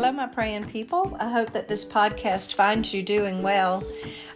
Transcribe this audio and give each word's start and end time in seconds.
Hello, 0.00 0.12
my 0.12 0.26
praying 0.26 0.64
people. 0.64 1.14
I 1.20 1.28
hope 1.28 1.52
that 1.52 1.68
this 1.68 1.84
podcast 1.84 2.54
finds 2.54 2.94
you 2.94 3.02
doing 3.02 3.42
well. 3.42 3.84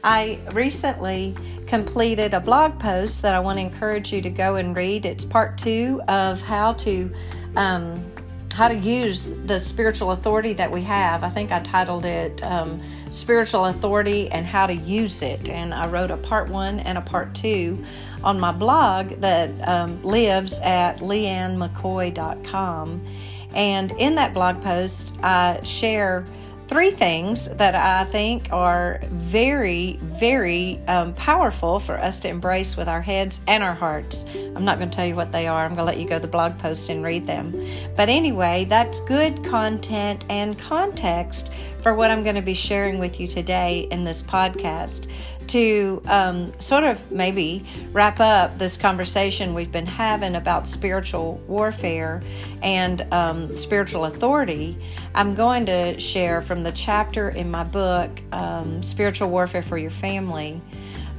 I 0.04 0.38
recently 0.52 1.34
completed 1.66 2.34
a 2.34 2.40
blog 2.40 2.78
post 2.78 3.22
that 3.22 3.34
I 3.34 3.40
want 3.40 3.58
to 3.58 3.64
encourage 3.64 4.12
you 4.12 4.20
to 4.20 4.28
go 4.28 4.56
and 4.56 4.76
read. 4.76 5.06
It's 5.06 5.24
part 5.24 5.56
two 5.56 6.02
of 6.06 6.42
how 6.42 6.74
to 6.74 7.10
um, 7.56 8.04
how 8.52 8.68
to 8.68 8.74
use 8.74 9.32
the 9.46 9.58
spiritual 9.58 10.10
authority 10.10 10.52
that 10.52 10.70
we 10.70 10.82
have. 10.82 11.24
I 11.24 11.30
think 11.30 11.50
I 11.50 11.60
titled 11.60 12.04
it 12.04 12.42
um, 12.42 12.82
"Spiritual 13.08 13.64
Authority 13.64 14.30
and 14.30 14.44
How 14.44 14.66
to 14.66 14.74
Use 14.74 15.22
It," 15.22 15.48
and 15.48 15.72
I 15.72 15.86
wrote 15.86 16.10
a 16.10 16.18
part 16.18 16.50
one 16.50 16.78
and 16.80 16.98
a 16.98 17.00
part 17.00 17.34
two 17.34 17.82
on 18.22 18.38
my 18.38 18.52
blog 18.52 19.18
that 19.22 19.48
um, 19.66 20.02
lives 20.02 20.60
at 20.60 20.98
leannemccoy.com 20.98 23.06
and 23.54 23.92
in 23.92 24.16
that 24.16 24.34
blog 24.34 24.62
post, 24.62 25.14
I 25.22 25.60
share 25.62 26.24
three 26.66 26.90
things 26.90 27.48
that 27.48 27.74
I 27.74 28.04
think 28.10 28.48
are 28.50 29.00
very, 29.10 29.98
very 30.02 30.80
um, 30.88 31.12
powerful 31.14 31.78
for 31.78 31.98
us 31.98 32.20
to 32.20 32.28
embrace 32.28 32.76
with 32.76 32.88
our 32.88 33.02
heads 33.02 33.40
and 33.46 33.62
our 33.62 33.74
hearts. 33.74 34.24
I'm 34.34 34.64
not 34.64 34.78
going 34.78 34.90
to 34.90 34.96
tell 34.96 35.06
you 35.06 35.14
what 35.14 35.30
they 35.30 35.46
are. 35.46 35.62
I'm 35.64 35.74
going 35.74 35.78
to 35.78 35.84
let 35.84 35.98
you 35.98 36.08
go 36.08 36.16
to 36.16 36.20
the 36.20 36.28
blog 36.28 36.58
post 36.58 36.88
and 36.88 37.04
read 37.04 37.26
them. 37.26 37.52
But 37.96 38.08
anyway, 38.08 38.64
that's 38.64 39.00
good 39.00 39.44
content 39.44 40.24
and 40.30 40.58
context 40.58 41.52
for 41.84 41.92
what 41.92 42.10
I'm 42.10 42.22
going 42.22 42.36
to 42.36 42.40
be 42.40 42.54
sharing 42.54 42.98
with 42.98 43.20
you 43.20 43.26
today 43.26 43.86
in 43.90 44.04
this 44.04 44.22
podcast 44.22 45.06
to 45.48 46.00
um, 46.06 46.58
sort 46.58 46.82
of 46.82 47.12
maybe 47.12 47.62
wrap 47.92 48.20
up 48.20 48.56
this 48.56 48.78
conversation 48.78 49.52
we've 49.52 49.70
been 49.70 49.84
having 49.84 50.34
about 50.34 50.66
spiritual 50.66 51.42
warfare 51.46 52.22
and 52.62 53.06
um, 53.12 53.54
spiritual 53.54 54.06
authority, 54.06 54.78
I'm 55.14 55.34
going 55.34 55.66
to 55.66 56.00
share 56.00 56.40
from 56.40 56.62
the 56.62 56.72
chapter 56.72 57.28
in 57.28 57.50
my 57.50 57.64
book, 57.64 58.10
um, 58.32 58.82
Spiritual 58.82 59.28
Warfare 59.28 59.62
for 59.62 59.76
Your 59.76 59.90
Family 59.90 60.62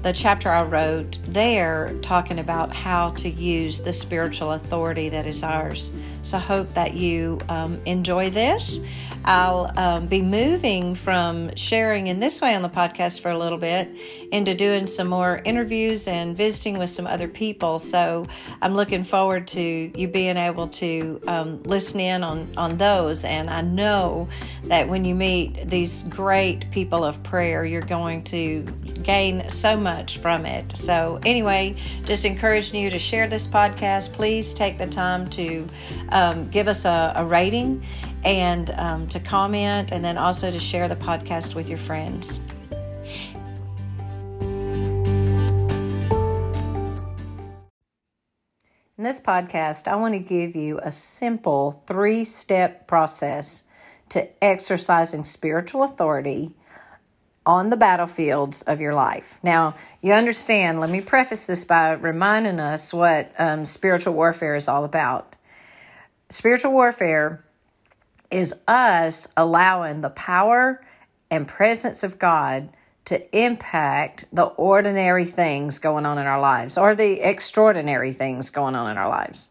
the 0.05 0.13
chapter 0.13 0.51
I 0.51 0.61
wrote 0.61 1.17
there 1.27 1.91
talking 2.03 2.37
about 2.37 2.71
how 2.71 3.09
to 3.13 3.27
use 3.27 3.81
the 3.81 3.91
spiritual 3.91 4.51
authority 4.51 5.09
that 5.09 5.25
is 5.25 5.41
ours. 5.41 5.91
So 6.21 6.37
I 6.37 6.41
hope 6.41 6.71
that 6.75 6.93
you 6.93 7.39
um, 7.49 7.81
enjoy 7.87 8.29
this. 8.29 8.79
I'll 9.27 9.71
um, 9.75 10.05
be 10.05 10.21
moving 10.21 10.93
from 10.93 11.55
sharing 11.55 12.05
in 12.05 12.19
this 12.19 12.39
way 12.39 12.53
on 12.53 12.61
the 12.61 12.69
podcast 12.69 13.21
for 13.21 13.31
a 13.31 13.37
little 13.37 13.57
bit 13.57 13.89
into 14.31 14.53
doing 14.53 14.85
some 14.85 15.07
more 15.07 15.41
interviews 15.43 16.07
and 16.07 16.37
visiting 16.37 16.77
with 16.77 16.91
some 16.91 17.07
other 17.07 17.27
people. 17.27 17.79
So 17.79 18.27
I'm 18.61 18.75
looking 18.75 19.03
forward 19.03 19.47
to 19.49 19.61
you 19.61 20.07
being 20.07 20.37
able 20.37 20.67
to 20.67 21.19
um, 21.25 21.63
listen 21.63 21.99
in 21.99 22.23
on, 22.23 22.53
on 22.55 22.77
those. 22.77 23.25
And 23.25 23.49
I 23.49 23.61
know 23.61 24.29
that 24.65 24.87
when 24.87 25.03
you 25.03 25.15
meet 25.15 25.67
these 25.67 26.03
great 26.03 26.69
people 26.69 27.03
of 27.03 27.23
prayer, 27.23 27.65
you're 27.65 27.81
going 27.81 28.23
to 28.25 28.61
gain 29.01 29.49
so 29.49 29.75
much 29.75 29.94
from 30.17 30.45
it. 30.45 30.77
So, 30.77 31.19
anyway, 31.25 31.75
just 32.05 32.25
encouraging 32.25 32.81
you 32.81 32.89
to 32.89 32.99
share 32.99 33.27
this 33.27 33.47
podcast. 33.47 34.13
Please 34.13 34.53
take 34.53 34.77
the 34.77 34.87
time 34.87 35.29
to 35.31 35.67
um, 36.09 36.49
give 36.49 36.67
us 36.67 36.85
a, 36.85 37.13
a 37.15 37.25
rating 37.25 37.85
and 38.23 38.71
um, 38.71 39.07
to 39.09 39.19
comment, 39.19 39.91
and 39.91 40.03
then 40.03 40.17
also 40.17 40.51
to 40.51 40.59
share 40.59 40.87
the 40.87 40.95
podcast 40.95 41.55
with 41.55 41.69
your 41.69 41.77
friends. 41.77 42.41
In 48.97 49.03
this 49.03 49.19
podcast, 49.19 49.89
I 49.89 49.95
want 49.95 50.13
to 50.13 50.19
give 50.19 50.55
you 50.55 50.79
a 50.81 50.91
simple 50.91 51.83
three 51.85 52.23
step 52.23 52.87
process 52.87 53.63
to 54.09 54.43
exercising 54.43 55.23
spiritual 55.23 55.83
authority 55.83 56.53
on 57.45 57.69
the 57.69 57.77
battlefields 57.77 58.63
of 58.63 58.81
your 58.81 58.93
life. 58.93 59.37
Now, 59.43 59.75
you 60.01 60.13
understand, 60.13 60.79
let 60.79 60.89
me 60.89 61.01
preface 61.01 61.45
this 61.45 61.65
by 61.65 61.91
reminding 61.91 62.59
us 62.59 62.93
what 62.93 63.31
um, 63.37 63.65
spiritual 63.65 64.13
warfare 64.13 64.55
is 64.55 64.67
all 64.67 64.83
about. 64.83 65.35
Spiritual 66.29 66.71
warfare 66.71 67.43
is 68.31 68.53
us 68.67 69.27
allowing 69.37 70.01
the 70.01 70.09
power 70.09 70.83
and 71.29 71.47
presence 71.47 72.03
of 72.03 72.17
God 72.17 72.69
to 73.05 73.37
impact 73.37 74.25
the 74.33 74.45
ordinary 74.45 75.25
things 75.25 75.79
going 75.79 76.05
on 76.05 76.17
in 76.17 76.25
our 76.25 76.39
lives 76.39 76.77
or 76.77 76.95
the 76.95 77.21
extraordinary 77.21 78.13
things 78.13 78.49
going 78.49 78.75
on 78.75 78.89
in 78.89 78.97
our 78.97 79.09
lives. 79.09 79.49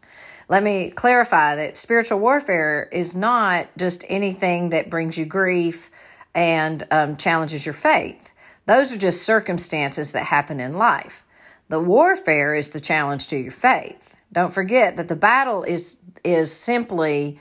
Let 0.49 0.61
me 0.61 0.91
clarify 0.91 1.55
that 1.55 1.77
spiritual 1.77 2.19
warfare 2.19 2.87
is 2.91 3.15
not 3.15 3.67
just 3.77 4.03
anything 4.07 4.69
that 4.69 4.89
brings 4.89 5.17
you 5.17 5.25
grief 5.25 5.89
and 6.35 6.85
um, 6.91 7.15
challenges 7.15 7.65
your 7.65 7.73
faith. 7.73 8.31
Those 8.67 8.91
are 8.91 8.97
just 8.97 9.23
circumstances 9.23 10.11
that 10.11 10.25
happen 10.25 10.59
in 10.59 10.77
life. 10.77 11.23
The 11.69 11.79
warfare 11.79 12.53
is 12.53 12.69
the 12.69 12.79
challenge 12.79 13.27
to 13.27 13.37
your 13.37 13.51
faith. 13.51 14.15
Don't 14.31 14.53
forget 14.53 14.97
that 14.97 15.07
the 15.07 15.15
battle 15.15 15.63
is 15.63 15.97
is 16.23 16.51
simply 16.51 17.39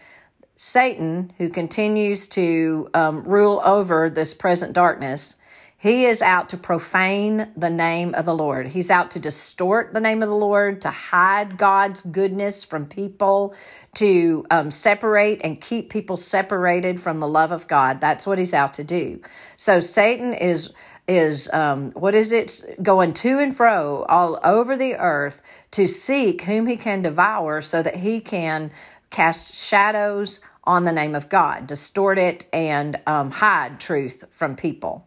Satan, 0.56 1.32
who 1.38 1.48
continues 1.48 2.28
to 2.28 2.88
um, 2.94 3.24
rule 3.24 3.60
over 3.64 4.08
this 4.08 4.32
present 4.34 4.72
darkness, 4.72 5.36
he 5.84 6.06
is 6.06 6.22
out 6.22 6.48
to 6.48 6.56
profane 6.56 7.46
the 7.58 7.68
name 7.68 8.14
of 8.14 8.24
the 8.24 8.34
Lord. 8.34 8.66
He's 8.66 8.90
out 8.90 9.10
to 9.10 9.18
distort 9.18 9.92
the 9.92 10.00
name 10.00 10.22
of 10.22 10.30
the 10.30 10.34
Lord, 10.34 10.80
to 10.80 10.90
hide 10.90 11.58
God's 11.58 12.00
goodness 12.00 12.64
from 12.64 12.86
people, 12.86 13.54
to 13.96 14.46
um, 14.50 14.70
separate 14.70 15.42
and 15.44 15.60
keep 15.60 15.90
people 15.90 16.16
separated 16.16 16.98
from 17.02 17.20
the 17.20 17.28
love 17.28 17.52
of 17.52 17.68
God. 17.68 18.00
That's 18.00 18.26
what 18.26 18.38
he's 18.38 18.54
out 18.54 18.72
to 18.74 18.84
do. 18.84 19.20
So 19.56 19.80
Satan 19.80 20.32
is 20.32 20.72
is 21.06 21.52
um, 21.52 21.90
what 21.90 22.14
is 22.14 22.32
it 22.32 22.82
going 22.82 23.12
to 23.12 23.38
and 23.40 23.54
fro 23.54 24.04
all 24.04 24.40
over 24.42 24.78
the 24.78 24.94
earth 24.94 25.42
to 25.72 25.86
seek 25.86 26.40
whom 26.40 26.64
he 26.64 26.78
can 26.78 27.02
devour 27.02 27.60
so 27.60 27.82
that 27.82 27.96
he 27.96 28.22
can 28.22 28.70
cast 29.10 29.54
shadows 29.54 30.40
on 30.64 30.84
the 30.84 30.92
name 30.92 31.14
of 31.14 31.28
God, 31.28 31.66
distort 31.66 32.18
it, 32.18 32.46
and 32.54 32.98
um, 33.06 33.30
hide 33.30 33.78
truth 33.78 34.24
from 34.30 34.54
people. 34.54 35.06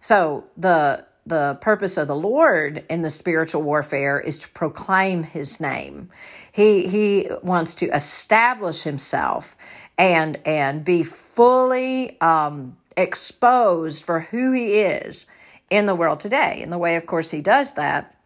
So 0.00 0.44
the 0.56 1.06
the 1.26 1.58
purpose 1.60 1.98
of 1.98 2.08
the 2.08 2.16
Lord 2.16 2.84
in 2.88 3.02
the 3.02 3.10
spiritual 3.10 3.62
warfare 3.62 4.18
is 4.18 4.38
to 4.38 4.48
proclaim 4.50 5.22
His 5.22 5.60
name. 5.60 6.10
He 6.52 6.86
he 6.88 7.30
wants 7.42 7.74
to 7.76 7.94
establish 7.94 8.82
Himself 8.82 9.56
and 9.98 10.38
and 10.46 10.84
be 10.84 11.02
fully 11.04 12.20
um, 12.20 12.76
exposed 12.96 14.04
for 14.04 14.20
who 14.20 14.52
He 14.52 14.74
is 14.74 15.26
in 15.70 15.86
the 15.86 15.94
world 15.94 16.20
today. 16.20 16.60
And 16.62 16.72
the 16.72 16.78
way, 16.78 16.96
of 16.96 17.06
course, 17.06 17.30
He 17.30 17.42
does 17.42 17.74
that 17.74 18.16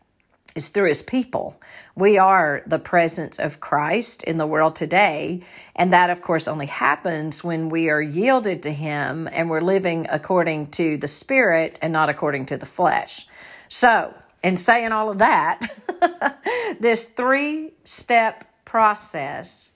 is 0.55 0.69
through 0.69 0.89
His 0.89 1.03
people. 1.03 1.61
We 1.95 2.17
are 2.17 2.63
the 2.67 2.79
presence 2.79 3.39
of 3.39 3.61
Christ 3.61 4.23
in 4.23 4.39
the 4.39 4.47
world 4.47 4.77
today. 4.77 5.43
And 5.77 5.93
that, 5.93 6.11
of 6.11 6.23
course, 6.23 6.49
only 6.49 6.67
happens 6.67 7.45
when 7.45 7.69
we 7.69 7.91
are 7.91 8.01
yielded 8.01 8.63
to 8.63 8.73
Him 8.73 9.29
and 9.31 9.51
we're 9.51 9.61
living 9.61 10.07
according 10.11 10.69
to 10.73 10.97
the 10.97 11.09
Spirit 11.09 11.79
and 11.83 11.93
not 11.93 12.09
according 12.09 12.47
to 12.47 12.57
the 12.57 12.67
flesh. 12.67 13.27
So, 13.69 14.15
in 14.43 14.57
saying 14.57 14.93
all 14.93 15.11
of 15.11 15.19
that, 15.19 15.61
this 16.81 17.09
three 17.11 17.73
step 17.85 18.45
process 18.65 19.71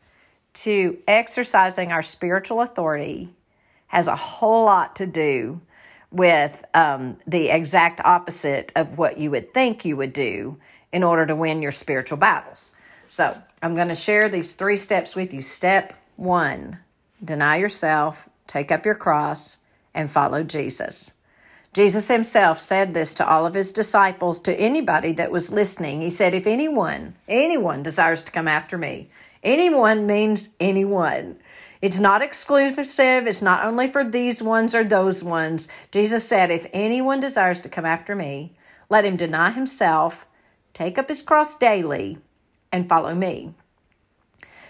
to 0.54 0.96
exercising 1.06 1.92
our 1.92 2.02
spiritual 2.02 2.62
authority 2.62 3.34
has 3.88 4.06
a 4.06 4.16
whole 4.16 4.64
lot 4.64 4.96
to 4.96 5.06
do 5.06 5.60
with 6.10 6.64
um, 6.72 7.18
the 7.26 7.48
exact 7.48 8.00
opposite 8.04 8.72
of 8.74 8.96
what 8.96 9.18
you 9.18 9.30
would 9.30 9.52
think 9.52 9.84
you 9.84 9.96
would 9.96 10.12
do 10.12 10.56
in 10.96 11.04
order 11.04 11.26
to 11.26 11.36
win 11.36 11.60
your 11.60 11.72
spiritual 11.72 12.16
battles. 12.16 12.72
So, 13.06 13.36
I'm 13.60 13.74
going 13.74 13.88
to 13.88 13.94
share 13.94 14.30
these 14.30 14.54
three 14.54 14.78
steps 14.78 15.14
with 15.14 15.34
you. 15.34 15.42
Step 15.42 15.92
one 16.16 16.78
deny 17.22 17.56
yourself, 17.56 18.30
take 18.46 18.72
up 18.72 18.86
your 18.86 18.94
cross, 18.94 19.58
and 19.94 20.10
follow 20.10 20.42
Jesus. 20.42 21.12
Jesus 21.74 22.08
himself 22.08 22.58
said 22.58 22.94
this 22.94 23.12
to 23.14 23.28
all 23.28 23.44
of 23.44 23.52
his 23.52 23.72
disciples, 23.72 24.40
to 24.40 24.58
anybody 24.58 25.12
that 25.12 25.30
was 25.30 25.52
listening. 25.52 26.00
He 26.00 26.08
said, 26.08 26.32
If 26.32 26.46
anyone, 26.46 27.14
anyone 27.28 27.82
desires 27.82 28.22
to 28.22 28.32
come 28.32 28.48
after 28.48 28.78
me, 28.78 29.10
anyone 29.42 30.06
means 30.06 30.48
anyone. 30.58 31.36
It's 31.82 31.98
not 31.98 32.22
exclusive. 32.22 33.26
It's 33.26 33.42
not 33.42 33.66
only 33.66 33.88
for 33.88 34.02
these 34.02 34.42
ones 34.42 34.74
or 34.74 34.82
those 34.82 35.22
ones. 35.22 35.68
Jesus 35.92 36.26
said, 36.26 36.50
If 36.50 36.66
anyone 36.72 37.20
desires 37.20 37.60
to 37.60 37.68
come 37.68 37.84
after 37.84 38.16
me, 38.16 38.56
let 38.88 39.04
him 39.04 39.16
deny 39.16 39.50
himself 39.50 40.24
take 40.76 40.98
up 40.98 41.08
his 41.08 41.22
cross 41.22 41.56
daily, 41.56 42.18
and 42.70 42.86
follow 42.86 43.14
me. 43.14 43.54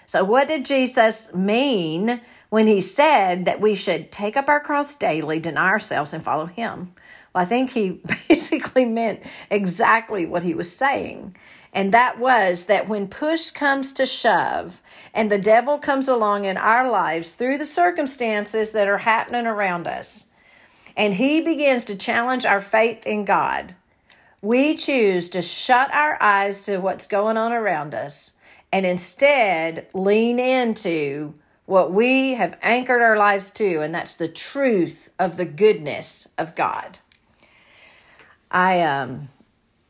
So, 0.07 0.23
what 0.23 0.47
did 0.47 0.65
Jesus 0.65 1.35
mean 1.35 2.21
when 2.49 2.69
he 2.69 2.81
said 2.81 3.47
that 3.47 3.61
we 3.61 3.75
should 3.75 4.13
take 4.13 4.37
up 4.37 4.49
our 4.49 4.61
cross 4.61 4.95
daily, 4.95 5.41
deny 5.41 5.69
ourselves, 5.69 6.15
and 6.15 6.23
follow 6.23 6.47
him? 6.47 6.95
Well, 7.35 7.43
I 7.43 7.45
think 7.45 7.73
he 7.73 8.01
basically 8.29 8.85
meant 8.85 9.25
exactly 9.51 10.27
what 10.27 10.45
he 10.45 10.55
was 10.55 10.75
saying. 10.75 11.35
And 11.73 11.93
that 11.93 12.21
was 12.21 12.67
that 12.67 12.89
when 12.89 13.09
push 13.09 13.51
comes 13.51 13.93
to 13.95 14.07
shove 14.07 14.81
and 15.13 15.29
the 15.29 15.39
devil 15.39 15.77
comes 15.77 16.07
along 16.07 16.45
in 16.45 16.57
our 16.57 16.89
lives 16.89 17.35
through 17.35 17.59
the 17.59 17.67
circumstances 17.67 18.73
that 18.73 18.89
are 18.89 18.97
happening 18.97 19.47
around 19.47 19.89
us, 19.89 20.27
and 20.97 21.13
he 21.13 21.41
begins 21.41 21.87
to 21.87 21.97
challenge 21.97 22.47
our 22.47 22.61
faith 22.61 23.05
in 23.07 23.25
God, 23.25 23.75
we 24.47 24.77
choose 24.77 25.29
to 25.31 25.43
shut 25.43 25.93
our 25.93 26.17
eyes 26.23 26.63
to 26.63 26.79
what's 26.79 27.07
going 27.07 27.37
on 27.37 27.53
around 27.53 27.95
us 27.95 28.33
and 28.73 28.87
instead 28.87 29.89
lean 29.93 30.39
into 30.39 31.35
what 31.65 31.93
we 31.93 32.35
have 32.35 32.57
anchored 32.63 33.03
our 33.03 33.17
lives 33.17 33.51
to, 33.51 33.81
and 33.81 33.93
that's 33.93 34.15
the 34.15 34.29
truth 34.29 35.09
of 35.19 35.37
the 35.37 35.45
goodness 35.45 36.29
of 36.39 36.55
God. 36.55 36.99
I 38.51 38.83
um 38.83 39.29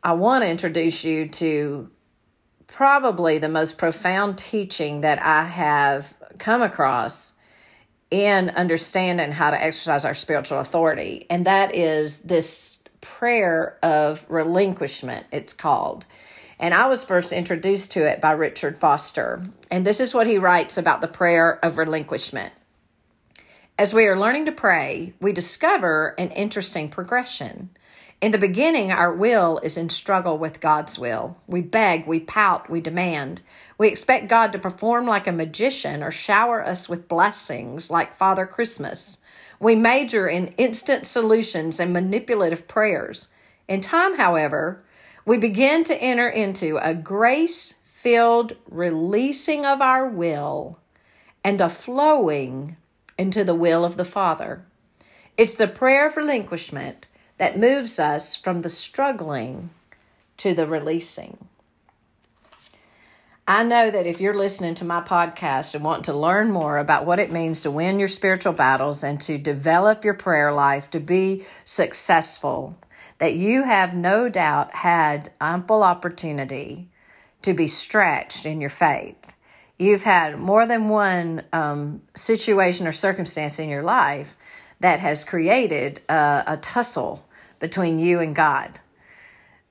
I 0.03 0.13
want 0.13 0.45
to 0.45 0.49
introduce 0.49 1.05
you 1.05 1.29
to 1.29 1.91
probably 2.67 3.39
the 3.39 3.49
most 3.49 3.77
profound 3.77 4.39
teaching 4.39 5.03
that 5.03 5.21
I 5.21 5.45
have 5.45 6.15
come 6.39 6.63
across 6.63 7.35
in 8.11 8.51
understanding 8.51 9.33
how 9.33 9.51
to 9.51 9.63
exercise 9.63 10.05
our 10.05 10.15
spiritual 10.15 10.61
authority, 10.61 11.27
and 11.29 11.45
that 11.45 11.75
is 11.75 12.21
this 12.21 12.79
prayer 13.19 13.79
of 13.83 14.27
relinquishment, 14.29 15.27
it's 15.31 15.53
called. 15.53 16.05
And 16.59 16.75
I 16.75 16.87
was 16.87 17.05
first 17.05 17.33
introduced 17.33 17.93
to 17.93 18.07
it 18.07 18.21
by 18.21 18.33
Richard 18.33 18.79
Foster. 18.79 19.43
And 19.71 19.87
this 19.87 20.01
is 20.01 20.15
what 20.15 20.27
he 20.27 20.39
writes 20.39 20.77
about 20.77 21.01
the 21.01 21.09
prayer 21.09 21.59
of 21.65 21.79
relinquishment. 21.79 22.53
As 23.79 23.95
we 23.95 24.07
are 24.07 24.19
learning 24.19 24.47
to 24.47 24.53
pray, 24.53 25.15
we 25.21 25.33
discover 25.33 26.15
an 26.19 26.31
interesting 26.31 26.89
progression. 26.89 27.71
In 28.23 28.33
the 28.33 28.39
beginning, 28.39 28.91
our 28.91 29.13
will 29.13 29.59
is 29.59 29.77
in 29.77 29.91
struggle 29.91 30.39
with 30.39 30.61
God's 30.61 30.99
will. 30.99 31.37
We 31.47 31.61
beg, 31.61 32.07
we 32.07 32.21
pout, 32.21 32.71
we 32.71 32.81
demand. 32.81 33.43
We 33.77 33.89
expect 33.89 34.29
God 34.29 34.53
to 34.53 34.59
perform 34.59 35.07
like 35.07 35.27
a 35.27 35.33
magician 35.33 36.03
or 36.03 36.11
shower 36.11 36.65
us 36.65 36.89
with 36.89 37.09
blessings 37.09 37.91
like 37.91 38.17
Father 38.17 38.47
Christmas. 38.47 39.19
We 39.59 39.75
major 39.75 40.29
in 40.29 40.49
instant 40.59 41.07
solutions 41.07 41.81
and 41.81 41.93
manipulative 41.93 42.69
prayers. 42.69 43.29
In 43.69 43.81
time, 43.81 44.17
however, 44.17 44.85
we 45.25 45.39
begin 45.39 45.85
to 45.85 46.01
enter 46.01 46.29
into 46.29 46.79
a 46.79 46.95
grace 46.95 47.75
filled 47.85 48.55
releasing 48.69 49.67
of 49.67 49.81
our 49.81 50.07
will 50.07 50.79
and 51.43 51.61
a 51.61 51.69
flowing 51.69 52.77
into 53.19 53.43
the 53.45 53.55
will 53.55 53.85
of 53.85 53.97
the 53.97 54.05
Father. 54.05 54.65
It's 55.37 55.57
the 55.57 55.69
prayer 55.69 56.07
of 56.07 56.17
relinquishment 56.17 57.07
that 57.39 57.59
moves 57.59 57.99
us 57.99 58.37
from 58.37 58.63
the 58.63 58.69
struggling 58.69 59.71
to 60.39 60.55
the 60.55 60.67
releasing. 60.67 61.49
I 63.49 63.63
know 63.63 63.89
that 63.89 64.07
if 64.07 64.21
you're 64.21 64.37
listening 64.37 64.75
to 64.77 64.85
my 64.85 65.01
podcast 65.03 65.77
and 65.77 65.85
want 65.85 66.07
to 66.07 66.13
learn 66.13 66.51
more 66.51 66.79
about 66.79 67.07
what 67.07 67.21
it 67.21 67.31
means 67.31 67.61
to 67.61 67.71
win 67.71 68.01
your 68.01 68.09
spiritual 68.09 68.53
battles 68.53 69.05
and 69.05 69.21
to 69.21 69.39
develop 69.39 70.05
your 70.05 70.15
prayer 70.15 70.53
life 70.53 70.91
to 70.91 70.99
be 70.99 71.45
successful, 71.65 72.77
that 73.19 73.35
you 73.35 73.63
have 73.63 73.95
no 73.95 74.29
doubt 74.29 74.75
had 74.75 75.31
ample 75.41 75.85
opportunity 75.85 76.89
to 77.43 77.55
be 77.55 77.69
stretched 77.69 78.47
in 78.47 78.61
your 78.61 78.71
faith. 78.71 79.33
You've 79.79 80.03
had 80.03 80.39
more 80.39 80.67
than 80.67 80.89
one 80.89 81.45
um, 81.53 82.03
situation 82.17 82.89
or 82.89 82.93
circumstance 82.93 83.61
in 83.61 83.69
your 83.69 83.85
life 83.85 84.37
that 84.81 84.99
has 84.99 85.23
created 85.23 86.01
a, 86.09 86.43
a 86.49 86.57
tussle 86.57 87.25
between 87.61 88.01
you 88.01 88.19
and 88.19 88.35
God. 88.35 88.81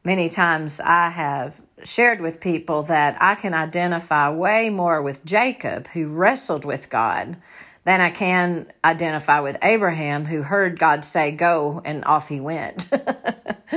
Many 0.05 0.29
times 0.29 0.79
I 0.79 1.09
have 1.09 1.59
shared 1.83 2.21
with 2.21 2.39
people 2.39 2.83
that 2.83 3.17
I 3.19 3.35
can 3.35 3.53
identify 3.53 4.29
way 4.29 4.69
more 4.69 5.01
with 5.01 5.25
Jacob, 5.25 5.87
who 5.87 6.07
wrestled 6.07 6.65
with 6.65 6.89
God, 6.89 7.37
than 7.83 8.01
I 8.01 8.09
can 8.09 8.71
identify 8.83 9.41
with 9.41 9.57
Abraham, 9.61 10.25
who 10.25 10.41
heard 10.41 10.79
God 10.79 11.05
say, 11.05 11.31
Go, 11.31 11.81
and 11.85 12.03
off 12.05 12.27
he 12.27 12.39
went. 12.39 12.89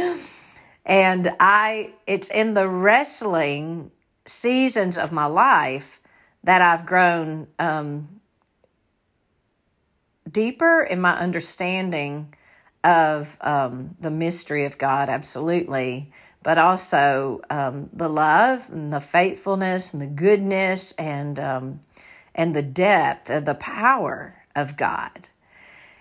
and 0.86 1.34
I, 1.38 1.92
it's 2.06 2.30
in 2.30 2.54
the 2.54 2.68
wrestling 2.68 3.90
seasons 4.24 4.96
of 4.96 5.12
my 5.12 5.26
life 5.26 6.00
that 6.44 6.62
I've 6.62 6.86
grown 6.86 7.48
um, 7.58 8.20
deeper 10.30 10.82
in 10.82 11.00
my 11.00 11.18
understanding 11.18 12.34
of 12.84 13.36
um, 13.40 13.96
the 14.00 14.10
mystery 14.10 14.64
of 14.64 14.78
God, 14.78 15.08
absolutely, 15.08 16.12
but 16.48 16.56
also 16.56 17.42
um, 17.50 17.90
the 17.92 18.08
love 18.08 18.66
and 18.70 18.90
the 18.90 19.00
faithfulness 19.00 19.92
and 19.92 20.00
the 20.00 20.06
goodness 20.06 20.92
and 20.92 21.38
um, 21.38 21.80
and 22.34 22.56
the 22.56 22.62
depth 22.62 23.28
of 23.28 23.44
the 23.44 23.54
power 23.56 24.34
of 24.56 24.74
God. 24.74 25.28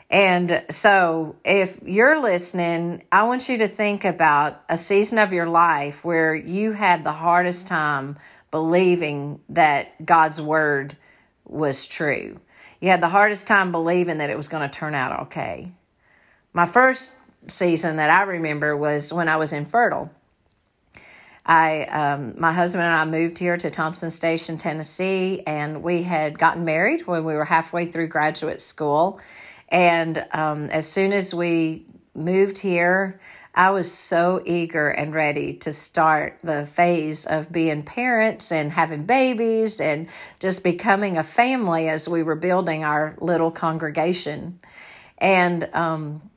And 0.09 0.63
so, 0.69 1.35
if 1.43 1.81
you're 1.85 2.21
listening, 2.21 3.03
I 3.11 3.23
want 3.23 3.49
you 3.49 3.57
to 3.57 3.67
think 3.67 4.05
about 4.05 4.63
a 4.69 4.77
season 4.77 5.17
of 5.17 5.33
your 5.33 5.49
life 5.49 6.05
where 6.05 6.33
you 6.33 6.71
had 6.71 7.03
the 7.03 7.11
hardest 7.11 7.67
time 7.67 8.17
believing 8.49 9.41
that 9.49 10.05
God's 10.05 10.41
word 10.41 10.95
was 11.43 11.85
true. 11.85 12.39
You 12.79 12.87
had 12.87 13.01
the 13.01 13.09
hardest 13.09 13.47
time 13.47 13.73
believing 13.73 14.19
that 14.19 14.29
it 14.29 14.37
was 14.37 14.47
going 14.47 14.63
to 14.63 14.73
turn 14.73 14.95
out 14.95 15.23
okay. 15.23 15.73
My 16.53 16.63
first 16.63 17.15
season 17.47 17.97
that 17.97 18.09
I 18.09 18.21
remember 18.21 18.77
was 18.77 19.11
when 19.11 19.27
I 19.27 19.35
was 19.35 19.51
infertile. 19.51 20.09
I, 21.47 21.85
um, 21.85 22.35
my 22.37 22.51
husband 22.51 22.83
and 22.83 22.93
I 22.93 23.05
moved 23.05 23.37
here 23.37 23.55
to 23.55 23.69
Thompson 23.69 24.11
Station, 24.11 24.57
Tennessee, 24.57 25.43
and 25.47 25.81
we 25.81 26.03
had 26.03 26.37
gotten 26.37 26.65
married 26.65 27.07
when 27.07 27.23
we 27.23 27.35
were 27.35 27.45
halfway 27.45 27.85
through 27.85 28.09
graduate 28.09 28.59
school. 28.59 29.21
And 29.69 30.25
um, 30.33 30.65
as 30.65 30.87
soon 30.87 31.13
as 31.13 31.33
we 31.33 31.85
moved 32.13 32.57
here, 32.57 33.21
I 33.55 33.71
was 33.71 33.91
so 33.91 34.43
eager 34.45 34.89
and 34.89 35.13
ready 35.13 35.53
to 35.53 35.71
start 35.71 36.37
the 36.43 36.65
phase 36.65 37.25
of 37.25 37.51
being 37.51 37.81
parents 37.81 38.51
and 38.51 38.71
having 38.71 39.05
babies 39.05 39.79
and 39.79 40.09
just 40.39 40.63
becoming 40.63 41.17
a 41.17 41.23
family 41.23 41.89
as 41.89 42.09
we 42.09 42.23
were 42.23 42.35
building 42.35 42.83
our 42.83 43.15
little 43.19 43.51
congregation. 43.51 44.59
And 45.17 45.69
um, 45.73 46.29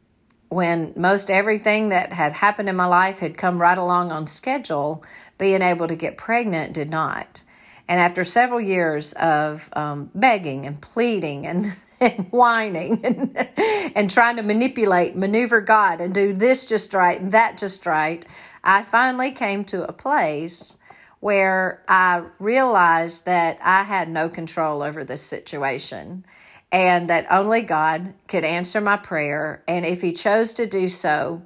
when 0.50 0.92
most 0.96 1.30
everything 1.30 1.88
that 1.90 2.12
had 2.12 2.32
happened 2.32 2.68
in 2.68 2.76
my 2.76 2.86
life 2.86 3.20
had 3.20 3.38
come 3.38 3.60
right 3.60 3.78
along 3.78 4.10
on 4.10 4.26
schedule, 4.26 5.02
being 5.38 5.62
able 5.62 5.88
to 5.88 5.94
get 5.94 6.16
pregnant 6.16 6.72
did 6.72 6.90
not. 6.90 7.40
And 7.88 8.00
after 8.00 8.24
several 8.24 8.60
years 8.60 9.12
of 9.14 9.68
um, 9.72 10.10
begging 10.14 10.66
and 10.66 10.80
pleading 10.80 11.46
and, 11.46 11.72
and 12.00 12.26
whining 12.32 13.00
and, 13.04 13.48
and 13.96 14.10
trying 14.10 14.36
to 14.36 14.42
manipulate, 14.42 15.14
maneuver 15.14 15.60
God 15.60 16.00
and 16.00 16.12
do 16.12 16.34
this 16.34 16.66
just 16.66 16.94
right 16.94 17.20
and 17.20 17.32
that 17.32 17.56
just 17.56 17.86
right, 17.86 18.26
I 18.64 18.82
finally 18.82 19.30
came 19.30 19.64
to 19.66 19.88
a 19.88 19.92
place 19.92 20.76
where 21.20 21.84
I 21.86 22.24
realized 22.40 23.24
that 23.26 23.58
I 23.62 23.84
had 23.84 24.08
no 24.08 24.28
control 24.28 24.82
over 24.82 25.04
this 25.04 25.22
situation 25.22 26.24
and 26.72 27.10
that 27.10 27.26
only 27.30 27.62
God 27.62 28.14
could 28.28 28.44
answer 28.44 28.80
my 28.80 28.96
prayer. 28.96 29.62
And 29.66 29.84
if 29.84 30.00
He 30.00 30.12
chose 30.12 30.52
to 30.54 30.66
do 30.66 30.88
so, 30.88 31.42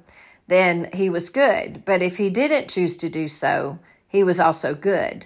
then 0.47 0.89
He 0.93 1.09
was 1.09 1.29
good. 1.29 1.83
But 1.85 2.01
if 2.01 2.17
He 2.17 2.29
didn't 2.29 2.69
choose 2.69 2.95
to 2.97 3.09
do 3.09 3.27
so, 3.27 3.79
He 4.07 4.23
was 4.23 4.39
also 4.39 4.75
good. 4.75 5.25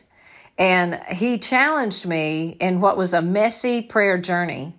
And 0.58 1.02
He 1.10 1.38
challenged 1.38 2.06
me 2.06 2.58
in 2.60 2.82
what 2.82 2.98
was 2.98 3.14
a 3.14 3.22
messy 3.22 3.82
prayer 3.82 4.18
journey 4.18 4.76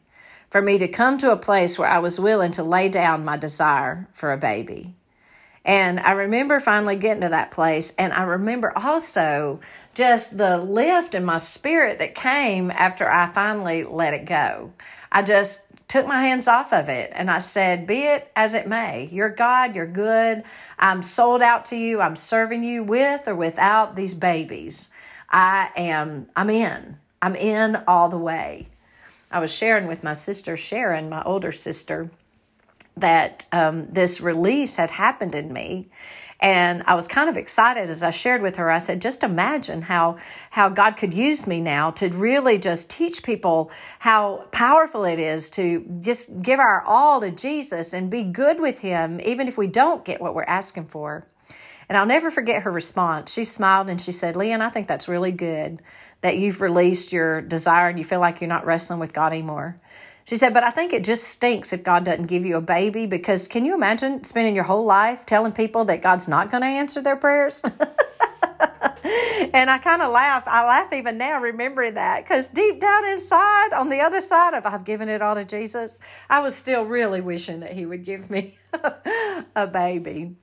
for 0.50 0.60
me 0.60 0.78
to 0.78 0.88
come 0.88 1.18
to 1.18 1.30
a 1.30 1.36
place 1.36 1.78
where 1.78 1.88
I 1.88 1.98
was 1.98 2.18
willing 2.18 2.52
to 2.52 2.64
lay 2.64 2.88
down 2.88 3.24
my 3.24 3.36
desire 3.36 4.08
for 4.12 4.32
a 4.32 4.38
baby. 4.38 4.94
And 5.64 6.00
I 6.00 6.12
remember 6.12 6.58
finally 6.58 6.96
getting 6.96 7.22
to 7.22 7.28
that 7.28 7.50
place. 7.50 7.92
And 7.98 8.12
I 8.12 8.22
remember 8.22 8.76
also 8.76 9.60
just 9.94 10.36
the 10.36 10.56
lift 10.56 11.14
in 11.14 11.24
my 11.24 11.38
spirit 11.38 11.98
that 11.98 12.14
came 12.14 12.70
after 12.70 13.08
I 13.08 13.26
finally 13.26 13.84
let 13.84 14.14
it 14.14 14.24
go. 14.24 14.72
I 15.12 15.22
just 15.22 15.62
took 15.88 16.06
my 16.06 16.22
hands 16.22 16.46
off 16.46 16.72
of 16.72 16.88
it 16.88 17.10
and 17.14 17.30
I 17.30 17.38
said, 17.38 17.86
Be 17.86 18.02
it 18.04 18.30
as 18.36 18.54
it 18.54 18.68
may. 18.68 19.08
You're 19.12 19.28
God, 19.28 19.74
you're 19.74 19.86
good. 19.86 20.44
I'm 20.78 21.02
sold 21.02 21.42
out 21.42 21.64
to 21.66 21.76
you. 21.76 22.00
I'm 22.00 22.16
serving 22.16 22.62
you 22.62 22.84
with 22.84 23.26
or 23.26 23.34
without 23.34 23.96
these 23.96 24.14
babies. 24.14 24.90
I 25.28 25.70
am, 25.76 26.28
I'm 26.36 26.50
in. 26.50 26.96
I'm 27.22 27.34
in 27.34 27.76
all 27.88 28.08
the 28.08 28.18
way. 28.18 28.68
I 29.30 29.40
was 29.40 29.52
sharing 29.52 29.86
with 29.86 30.02
my 30.04 30.12
sister 30.12 30.56
Sharon, 30.56 31.08
my 31.08 31.22
older 31.22 31.52
sister, 31.52 32.10
that 32.96 33.46
um, 33.52 33.86
this 33.90 34.20
release 34.20 34.76
had 34.76 34.90
happened 34.90 35.34
in 35.34 35.52
me 35.52 35.88
and 36.40 36.82
I 36.86 36.94
was 36.94 37.06
kind 37.06 37.28
of 37.28 37.36
excited 37.36 37.90
as 37.90 38.02
I 38.02 38.10
shared 38.10 38.40
with 38.40 38.56
her. 38.56 38.70
I 38.70 38.78
said, 38.78 39.02
just 39.02 39.22
imagine 39.22 39.82
how, 39.82 40.16
how 40.50 40.70
God 40.70 40.92
could 40.92 41.12
use 41.12 41.46
me 41.46 41.60
now 41.60 41.90
to 41.92 42.08
really 42.08 42.56
just 42.56 42.88
teach 42.88 43.22
people 43.22 43.70
how 43.98 44.46
powerful 44.50 45.04
it 45.04 45.18
is 45.18 45.50
to 45.50 45.84
just 46.00 46.40
give 46.40 46.58
our 46.58 46.82
all 46.82 47.20
to 47.20 47.30
Jesus 47.30 47.92
and 47.92 48.10
be 48.10 48.24
good 48.24 48.58
with 48.58 48.78
Him, 48.78 49.20
even 49.22 49.48
if 49.48 49.58
we 49.58 49.66
don't 49.66 50.02
get 50.02 50.22
what 50.22 50.34
we're 50.34 50.44
asking 50.44 50.86
for. 50.86 51.26
And 51.90 51.98
I'll 51.98 52.06
never 52.06 52.30
forget 52.30 52.62
her 52.62 52.70
response. 52.70 53.32
She 53.32 53.44
smiled 53.44 53.90
and 53.90 54.00
she 54.00 54.12
said, 54.12 54.34
Leanne, 54.34 54.62
I 54.62 54.70
think 54.70 54.86
that's 54.86 55.08
really 55.08 55.32
good 55.32 55.82
that 56.22 56.38
you've 56.38 56.60
released 56.60 57.12
your 57.12 57.40
desire 57.40 57.88
and 57.88 57.98
you 57.98 58.04
feel 58.04 58.20
like 58.20 58.40
you're 58.40 58.48
not 58.48 58.64
wrestling 58.64 59.00
with 59.00 59.12
God 59.12 59.32
anymore. 59.32 59.80
She 60.30 60.36
said, 60.36 60.54
but 60.54 60.62
I 60.62 60.70
think 60.70 60.92
it 60.92 61.02
just 61.02 61.24
stinks 61.24 61.72
if 61.72 61.82
God 61.82 62.04
doesn't 62.04 62.26
give 62.26 62.46
you 62.46 62.56
a 62.56 62.60
baby 62.60 63.04
because 63.04 63.48
can 63.48 63.64
you 63.64 63.74
imagine 63.74 64.22
spending 64.22 64.54
your 64.54 64.62
whole 64.62 64.84
life 64.84 65.26
telling 65.26 65.50
people 65.50 65.84
that 65.86 66.02
God's 66.02 66.28
not 66.28 66.52
going 66.52 66.60
to 66.60 66.68
answer 66.68 67.02
their 67.02 67.16
prayers? 67.16 67.60
and 67.64 67.74
I 69.68 69.80
kind 69.82 70.00
of 70.00 70.12
laugh. 70.12 70.44
I 70.46 70.64
laugh 70.64 70.92
even 70.92 71.18
now 71.18 71.40
remembering 71.40 71.94
that 71.94 72.22
because 72.22 72.46
deep 72.46 72.78
down 72.78 73.08
inside, 73.08 73.72
on 73.72 73.88
the 73.88 73.98
other 73.98 74.20
side 74.20 74.54
of 74.54 74.66
I've 74.66 74.84
given 74.84 75.08
it 75.08 75.20
all 75.20 75.34
to 75.34 75.44
Jesus, 75.44 75.98
I 76.28 76.38
was 76.38 76.54
still 76.54 76.84
really 76.84 77.20
wishing 77.20 77.58
that 77.58 77.72
He 77.72 77.84
would 77.84 78.04
give 78.04 78.30
me 78.30 78.56
a 79.56 79.66
baby. 79.66 80.36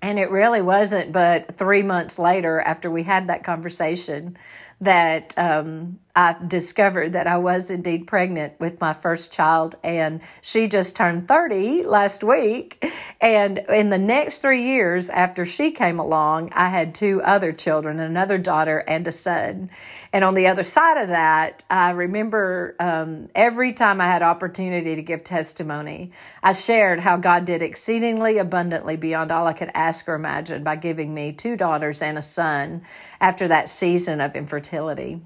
And 0.00 0.18
it 0.18 0.30
really 0.30 0.62
wasn't 0.62 1.12
but 1.12 1.58
three 1.58 1.82
months 1.82 2.18
later, 2.18 2.62
after 2.62 2.90
we 2.90 3.02
had 3.02 3.26
that 3.26 3.44
conversation, 3.44 4.38
that 4.82 5.32
um, 5.38 6.00
I 6.16 6.34
discovered 6.46 7.12
that 7.12 7.28
I 7.28 7.38
was 7.38 7.70
indeed 7.70 8.08
pregnant 8.08 8.54
with 8.58 8.80
my 8.80 8.92
first 8.92 9.32
child, 9.32 9.76
and 9.84 10.20
she 10.40 10.66
just 10.66 10.96
turned 10.96 11.28
30 11.28 11.84
last 11.84 12.24
week. 12.24 12.84
And 13.20 13.58
in 13.68 13.90
the 13.90 13.98
next 13.98 14.40
three 14.40 14.64
years 14.64 15.08
after 15.08 15.46
she 15.46 15.70
came 15.70 16.00
along, 16.00 16.50
I 16.52 16.68
had 16.68 16.96
two 16.96 17.22
other 17.22 17.52
children 17.52 18.00
another 18.00 18.38
daughter 18.38 18.78
and 18.78 19.06
a 19.06 19.12
son. 19.12 19.70
And 20.12 20.24
on 20.24 20.34
the 20.34 20.48
other 20.48 20.64
side 20.64 21.00
of 21.00 21.08
that, 21.08 21.62
I 21.70 21.90
remember 21.90 22.76
um, 22.80 23.30
every 23.34 23.72
time 23.72 24.00
I 24.00 24.08
had 24.08 24.22
opportunity 24.22 24.96
to 24.96 25.02
give 25.02 25.24
testimony, 25.24 26.10
I 26.42 26.52
shared 26.52 27.00
how 27.00 27.16
God 27.16 27.46
did 27.46 27.62
exceedingly 27.62 28.38
abundantly 28.38 28.96
beyond 28.96 29.30
all 29.30 29.46
I 29.46 29.54
could 29.54 29.70
ask 29.72 30.06
or 30.08 30.14
imagine 30.14 30.64
by 30.64 30.76
giving 30.76 31.14
me 31.14 31.32
two 31.32 31.56
daughters 31.56 32.02
and 32.02 32.18
a 32.18 32.22
son 32.22 32.82
after 33.22 33.48
that 33.48 33.70
season 33.70 34.20
of 34.20 34.36
infertility. 34.36 35.22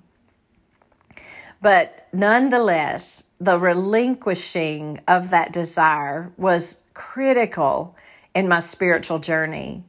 But 1.62 2.07
nonetheless, 2.12 3.25
the 3.41 3.59
relinquishing 3.59 5.00
of 5.09 5.31
that 5.31 5.53
desire 5.53 6.31
was 6.37 6.83
critical 6.95 7.97
in 8.35 8.47
my 8.47 8.61
spiritual 8.61 9.19
journey. 9.19 9.83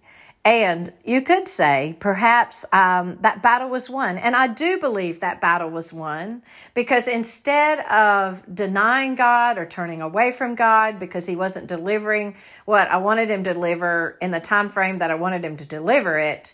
And 0.45 0.93
you 1.03 1.23
could 1.23 1.45
say 1.45 1.97
perhaps 1.99 2.63
um, 2.71 3.17
that 3.19 3.43
battle 3.43 3.67
was 3.67 3.89
won. 3.89 4.17
And 4.17 4.33
I 4.33 4.47
do 4.47 4.77
believe 4.79 5.19
that 5.19 5.41
battle 5.41 5.69
was 5.69 5.91
won 5.91 6.41
because 6.73 7.09
instead 7.09 7.79
of 7.87 8.41
denying 8.55 9.15
God 9.15 9.57
or 9.57 9.65
turning 9.65 10.01
away 10.01 10.31
from 10.31 10.55
God 10.55 10.99
because 10.99 11.25
he 11.25 11.35
wasn't 11.35 11.67
delivering 11.67 12.35
what 12.63 12.87
I 12.87 12.95
wanted 12.95 13.29
him 13.29 13.43
to 13.43 13.53
deliver 13.53 14.17
in 14.21 14.31
the 14.31 14.39
time 14.39 14.69
frame 14.69 14.99
that 14.99 15.11
I 15.11 15.15
wanted 15.15 15.43
him 15.43 15.57
to 15.57 15.65
deliver 15.65 16.17
it, 16.17 16.53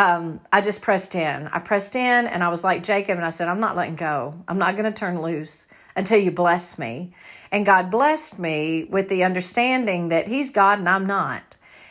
um, 0.00 0.40
I 0.50 0.62
just 0.62 0.80
pressed 0.80 1.14
in. 1.14 1.46
I 1.48 1.58
pressed 1.58 1.94
in 1.94 2.26
and 2.26 2.42
I 2.42 2.48
was 2.48 2.64
like 2.64 2.82
Jacob 2.82 3.18
and 3.18 3.26
I 3.26 3.28
said, 3.28 3.48
I'm 3.48 3.60
not 3.60 3.76
letting 3.76 3.96
go. 3.96 4.34
I'm 4.48 4.56
not 4.56 4.74
going 4.76 4.90
to 4.90 4.98
turn 4.98 5.20
loose 5.20 5.66
until 5.94 6.18
you 6.18 6.30
bless 6.30 6.78
me. 6.78 7.12
And 7.52 7.66
God 7.66 7.90
blessed 7.90 8.38
me 8.38 8.84
with 8.84 9.08
the 9.08 9.24
understanding 9.24 10.08
that 10.08 10.26
He's 10.26 10.52
God 10.52 10.78
and 10.78 10.88
I'm 10.88 11.04
not, 11.04 11.42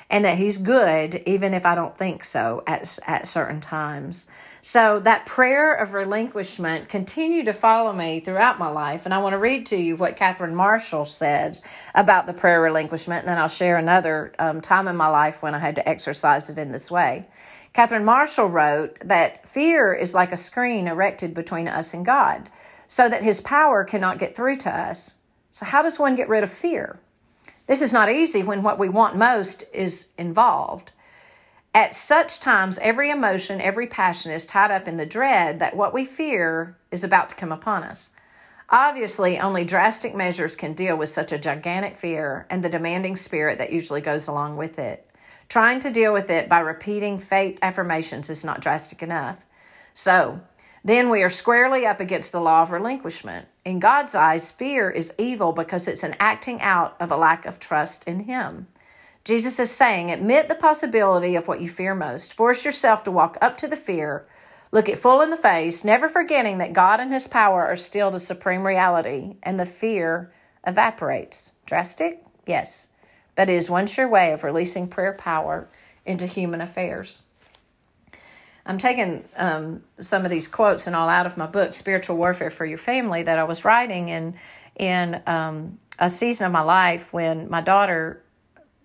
and 0.10 0.26
that 0.26 0.40
He's 0.40 0.58
good 0.58 1.22
even 1.28 1.54
if 1.54 1.68
I 1.68 1.76
don't 1.76 1.96
think 1.96 2.24
so 2.24 2.64
at, 2.66 2.98
at 3.06 3.28
certain 3.28 3.62
times. 3.62 4.26
So 4.64 5.00
that 5.02 5.28
prayer 5.28 5.76
of 5.76 5.94
relinquishment 5.94 6.90
continued 6.90 7.46
to 7.46 7.54
follow 7.54 7.94
me 7.94 8.22
throughout 8.22 8.58
my 8.58 8.70
life. 8.70 9.06
And 9.06 9.14
I 9.14 9.20
want 9.20 9.34
to 9.34 9.38
read 9.38 9.68
to 9.68 9.78
you 9.78 9.96
what 9.96 10.16
Catherine 10.16 10.56
Marshall 10.56 11.06
says 11.06 11.62
about 11.94 12.26
the 12.26 12.34
prayer 12.34 12.60
relinquishment, 12.62 13.20
and 13.20 13.30
then 13.30 13.38
I'll 13.38 13.48
share 13.48 13.78
another 13.78 14.34
um, 14.40 14.62
time 14.62 14.88
in 14.88 14.98
my 14.98 15.08
life 15.08 15.44
when 15.44 15.54
I 15.54 15.60
had 15.60 15.76
to 15.76 15.88
exercise 15.88 16.50
it 16.50 16.58
in 16.58 16.72
this 16.72 16.90
way. 16.90 17.28
Catherine 17.74 18.06
Marshall 18.06 18.48
wrote 18.48 18.98
that 19.06 19.48
fear 19.48 19.94
is 19.94 20.14
like 20.14 20.32
a 20.32 20.38
screen 20.38 20.88
erected 20.88 21.34
between 21.34 21.68
us 21.68 21.94
and 21.94 22.06
God 22.06 22.50
so 22.88 23.08
that 23.08 23.24
his 23.24 23.42
power 23.42 23.84
cannot 23.84 24.18
get 24.18 24.36
through 24.36 24.58
to 24.58 24.70
us. 24.70 25.14
So, 25.52 25.66
how 25.66 25.82
does 25.82 26.00
one 26.00 26.16
get 26.16 26.30
rid 26.30 26.44
of 26.44 26.52
fear? 26.52 27.00
This 27.68 27.82
is 27.82 27.94
not 27.94 28.12
easy 28.12 28.42
when 28.42 28.64
what 28.64 28.80
we 28.80 28.90
want 28.90 29.16
most 29.16 29.64
is 29.74 30.10
involved. 30.18 30.92
At 31.74 31.94
such 31.94 32.40
times, 32.40 32.80
every 32.80 33.12
emotion, 33.12 33.62
every 33.62 33.86
passion 33.86 34.32
is 34.32 34.48
tied 34.48 34.72
up 34.72 34.88
in 34.88 34.98
the 34.98 35.06
dread 35.06 35.60
that 35.60 35.76
what 35.76 35.94
we 35.94 36.04
fear 36.04 36.78
is 36.92 37.04
about 37.04 37.30
to 37.30 37.36
come 37.36 37.52
upon 37.52 37.84
us. 37.84 38.10
Obviously, 38.72 39.40
only 39.40 39.66
drastic 39.66 40.16
measures 40.16 40.56
can 40.56 40.74
deal 40.74 40.96
with 40.96 41.10
such 41.10 41.32
a 41.32 41.38
gigantic 41.38 41.96
fear 41.96 42.48
and 42.50 42.64
the 42.64 42.70
demanding 42.70 43.16
spirit 43.16 43.60
that 43.60 43.72
usually 43.72 44.02
goes 44.02 44.28
along 44.28 44.58
with 44.58 44.80
it. 44.80 45.09
Trying 45.50 45.80
to 45.80 45.90
deal 45.90 46.14
with 46.14 46.30
it 46.30 46.48
by 46.48 46.60
repeating 46.60 47.18
faith 47.18 47.58
affirmations 47.64 48.30
is 48.30 48.46
not 48.46 48.62
drastic 48.62 49.02
enough. 49.02 49.38
So, 49.96 50.42
then 50.84 51.10
we 51.10 51.24
are 51.24 51.30
squarely 51.30 51.88
up 51.88 52.00
against 52.00 52.32
the 52.32 52.40
law 52.40 52.62
of 52.62 52.70
relinquishment. 52.70 53.48
In 53.66 53.80
God's 53.80 54.14
eyes, 54.14 54.52
fear 54.52 54.92
is 54.92 55.16
evil 55.18 55.52
because 55.52 55.88
it's 55.88 56.04
an 56.04 56.16
acting 56.20 56.62
out 56.62 56.96
of 57.00 57.12
a 57.12 57.18
lack 57.18 57.48
of 57.48 57.60
trust 57.60 58.08
in 58.08 58.22
Him. 58.22 58.68
Jesus 59.26 59.60
is 59.60 59.72
saying, 59.72 60.12
admit 60.12 60.50
the 60.50 60.56
possibility 60.56 61.36
of 61.36 61.48
what 61.48 61.62
you 61.62 61.68
fear 61.68 61.96
most. 61.96 62.36
Force 62.36 62.64
yourself 62.64 63.04
to 63.04 63.12
walk 63.12 63.36
up 63.42 63.58
to 63.58 63.68
the 63.68 63.76
fear, 63.76 64.28
look 64.72 64.88
it 64.88 65.00
full 65.00 65.20
in 65.20 65.32
the 65.32 65.36
face, 65.36 65.84
never 65.84 66.08
forgetting 66.08 66.60
that 66.60 66.74
God 66.74 67.00
and 67.00 67.12
His 67.12 67.28
power 67.28 67.66
are 67.66 67.76
still 67.76 68.12
the 68.12 68.20
supreme 68.20 68.66
reality, 68.66 69.38
and 69.42 69.60
the 69.60 69.66
fear 69.66 70.32
evaporates. 70.64 71.54
Drastic? 71.66 72.24
Yes 72.46 72.89
it 73.48 73.50
is 73.50 73.70
one 73.70 73.88
sure 73.88 74.08
way 74.08 74.34
of 74.34 74.44
releasing 74.44 74.88
prayer 74.88 75.14
power 75.14 75.68
into 76.06 76.26
human 76.26 76.62
affairs. 76.62 77.24
I'm 78.66 78.78
taking 78.78 79.24
um, 79.36 79.84
some 80.00 80.26
of 80.26 80.32
these 80.32 80.48
quotes 80.48 80.86
and 80.88 80.96
all 80.96 81.10
out 81.10 81.26
of 81.26 81.38
my 81.38 81.48
book, 81.48 81.74
Spiritual 81.74 82.18
Warfare 82.18 82.50
for 82.50 82.66
Your 82.66 82.78
Family, 82.78 83.24
that 83.24 83.40
I 83.40 83.44
was 83.44 83.66
writing 83.66 84.10
in 84.10 84.36
in 84.76 85.22
um, 85.28 85.80
a 85.98 86.10
season 86.10 86.46
of 86.46 86.52
my 86.52 86.62
life 86.62 87.12
when 87.12 87.50
my 87.50 87.62
daughter, 87.62 88.22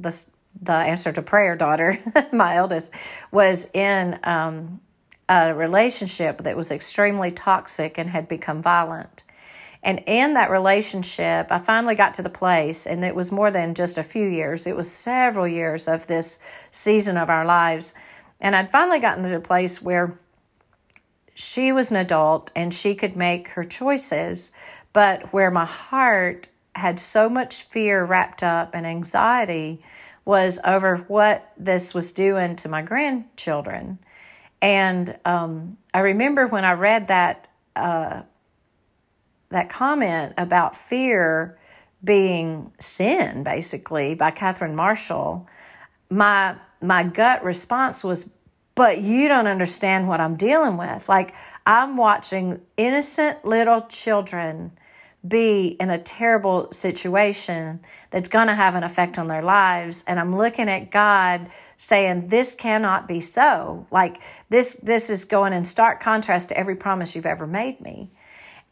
the 0.01 0.19
the 0.63 0.73
answer 0.73 1.13
to 1.13 1.23
prayer 1.23 1.57
daughter, 1.57 1.99
my 2.33 2.57
eldest, 2.57 2.93
was 3.31 3.69
in 3.75 4.19
um, 4.25 4.81
a 5.29 5.55
relationship 5.55 6.43
that 6.45 6.57
was 6.57 6.71
extremely 6.71 7.31
toxic 7.31 7.99
and 7.99 8.09
had 8.11 8.29
become 8.29 8.63
violent. 8.63 9.23
And 9.85 10.03
in 10.07 10.33
that 10.35 10.51
relationship, 10.51 11.53
I 11.53 11.59
finally 11.59 11.95
got 11.95 12.15
to 12.15 12.23
the 12.23 12.31
place, 12.31 12.87
and 12.87 13.05
it 13.05 13.15
was 13.15 13.31
more 13.31 13.51
than 13.51 13.75
just 13.75 13.99
a 13.99 14.03
few 14.03 14.27
years, 14.27 14.67
it 14.67 14.75
was 14.75 14.91
several 14.91 15.47
years 15.47 15.87
of 15.87 16.07
this 16.07 16.39
season 16.71 17.19
of 17.19 17.29
our 17.29 17.45
lives. 17.45 17.93
And 18.41 18.57
I'd 18.57 18.73
finally 18.73 18.99
gotten 18.99 19.23
to 19.25 19.29
the 19.29 19.41
place 19.41 19.83
where 19.83 20.19
she 21.35 21.71
was 21.71 21.91
an 21.91 21.99
adult 21.99 22.51
and 22.57 22.73
she 22.73 22.95
could 22.95 23.15
make 23.15 23.49
her 23.49 23.65
choices, 23.65 24.53
but 24.95 25.33
where 25.35 25.51
my 25.51 25.67
heart 25.67 26.49
had 26.75 26.99
so 26.99 27.29
much 27.29 27.65
fear 27.65 28.05
wrapped 28.05 28.43
up 28.43 28.75
and 28.75 28.87
anxiety 28.87 29.83
was 30.25 30.59
over 30.65 30.97
what 31.09 31.53
this 31.59 31.93
was 31.93 32.13
doing 32.13 32.57
to 32.57 32.69
my 32.71 32.81
grandchildren. 32.81 33.99
And 34.63 35.19
um, 35.27 35.77
I 35.93 36.01
remember 36.01 36.47
when 36.47 36.65
I 36.65 36.73
read 36.73 37.09
that 37.09 37.49
uh, 37.77 38.23
that 39.55 39.71
comment 39.71 40.35
about 40.37 40.77
fear 40.77 41.57
being 42.03 42.73
sin, 42.81 43.45
basically, 43.45 44.15
by 44.15 44.33
Catherine 44.33 44.75
Marshall, 44.75 45.49
my 46.11 46.57
my 46.81 47.05
gut 47.05 47.43
response 47.45 48.03
was, 48.03 48.29
but 48.75 49.01
you 49.01 49.29
don't 49.29 49.47
understand 49.47 50.09
what 50.09 50.21
I'm 50.21 50.35
dealing 50.37 50.77
with. 50.77 51.09
Like 51.09 51.35
I'm 51.65 51.97
watching 51.97 52.61
innocent 52.77 53.45
little 53.45 53.83
children 53.83 54.73
be 55.27 55.77
in 55.81 55.89
a 55.89 56.03
terrible 56.03 56.71
situation 56.73 57.81
that's 58.11 58.29
going 58.29 58.49
to 58.49 58.55
have 58.55 58.75
an 58.75 58.83
effect 58.83 59.19
on 59.19 59.29
their 59.29 59.41
lives 59.41 60.05
and 60.07 60.21
I'm 60.21 60.37
looking 60.37 60.69
at 60.69 60.91
God 60.91 61.49
saying 61.79 62.29
this 62.29 62.55
cannot 62.55 63.07
be 63.07 63.21
so. 63.21 63.87
Like 63.93 64.21
this 64.51 64.75
this 64.83 65.09
is 65.09 65.25
going 65.25 65.53
in 65.53 65.65
stark 65.65 66.03
contrast 66.03 66.49
to 66.49 66.59
every 66.59 66.77
promise 66.77 67.15
you've 67.15 67.25
ever 67.25 67.47
made 67.47 67.81
me. 67.81 68.11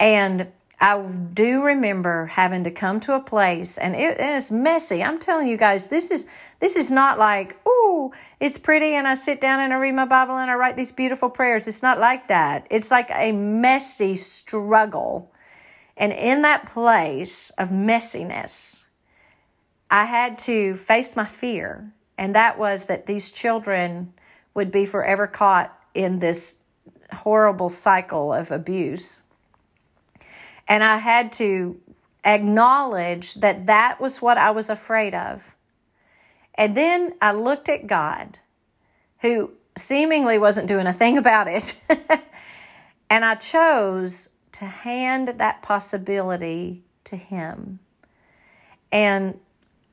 And 0.00 0.48
I 0.82 1.00
do 1.00 1.62
remember 1.62 2.26
having 2.26 2.64
to 2.64 2.70
come 2.72 2.98
to 3.00 3.14
a 3.14 3.20
place, 3.20 3.78
and 3.78 3.94
it, 3.94 4.18
it 4.18 4.34
is 4.34 4.50
messy. 4.50 5.00
I'm 5.00 5.20
telling 5.20 5.46
you 5.46 5.56
guys, 5.56 5.86
this 5.86 6.10
is 6.10 6.26
this 6.58 6.74
is 6.74 6.90
not 6.90 7.20
like 7.20 7.56
oh, 7.64 8.12
it's 8.40 8.58
pretty, 8.58 8.94
and 8.96 9.06
I 9.06 9.14
sit 9.14 9.40
down 9.40 9.60
and 9.60 9.72
I 9.72 9.76
read 9.76 9.94
my 9.94 10.06
Bible 10.06 10.36
and 10.36 10.50
I 10.50 10.54
write 10.54 10.74
these 10.74 10.90
beautiful 10.90 11.30
prayers. 11.30 11.68
It's 11.68 11.82
not 11.82 12.00
like 12.00 12.26
that. 12.26 12.66
It's 12.68 12.90
like 12.90 13.10
a 13.12 13.30
messy 13.30 14.16
struggle, 14.16 15.30
and 15.96 16.12
in 16.12 16.42
that 16.42 16.72
place 16.72 17.52
of 17.58 17.68
messiness, 17.68 18.84
I 19.88 20.04
had 20.04 20.36
to 20.38 20.74
face 20.74 21.14
my 21.14 21.26
fear, 21.26 21.92
and 22.18 22.34
that 22.34 22.58
was 22.58 22.86
that 22.86 23.06
these 23.06 23.30
children 23.30 24.12
would 24.54 24.72
be 24.72 24.84
forever 24.84 25.28
caught 25.28 25.78
in 25.94 26.18
this 26.18 26.56
horrible 27.12 27.70
cycle 27.70 28.32
of 28.32 28.50
abuse 28.50 29.22
and 30.68 30.82
I 30.82 30.98
had 30.98 31.32
to 31.34 31.80
acknowledge 32.24 33.34
that 33.34 33.66
that 33.66 34.00
was 34.00 34.22
what 34.22 34.38
I 34.38 34.52
was 34.52 34.70
afraid 34.70 35.14
of. 35.14 35.42
And 36.54 36.76
then 36.76 37.14
I 37.20 37.32
looked 37.32 37.68
at 37.68 37.86
God 37.86 38.38
who 39.20 39.50
seemingly 39.76 40.38
wasn't 40.38 40.68
doing 40.68 40.86
a 40.86 40.92
thing 40.92 41.18
about 41.18 41.48
it. 41.48 41.74
and 43.10 43.24
I 43.24 43.34
chose 43.36 44.28
to 44.52 44.64
hand 44.66 45.28
that 45.38 45.62
possibility 45.62 46.82
to 47.04 47.16
him. 47.16 47.78
And 48.90 49.38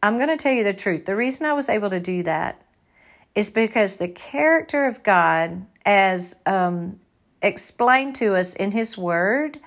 I'm 0.04 0.18
going 0.18 0.30
to 0.30 0.38
tell 0.38 0.52
you 0.52 0.64
the 0.64 0.74
truth. 0.74 1.06
The 1.06 1.16
reason 1.16 1.46
I 1.46 1.54
was 1.54 1.70
able 1.70 1.90
to 1.90 2.00
do 2.00 2.24
that 2.24 2.62
is 3.36 3.50
because 3.50 3.98
the 3.98 4.08
character 4.10 4.86
of 4.86 5.04
God, 5.04 5.66
as 5.86 6.36
um, 6.46 7.00
explained 7.42 8.16
to 8.16 8.36
us 8.36 8.54
in 8.56 8.72
His 8.72 8.98
Word 8.98 9.60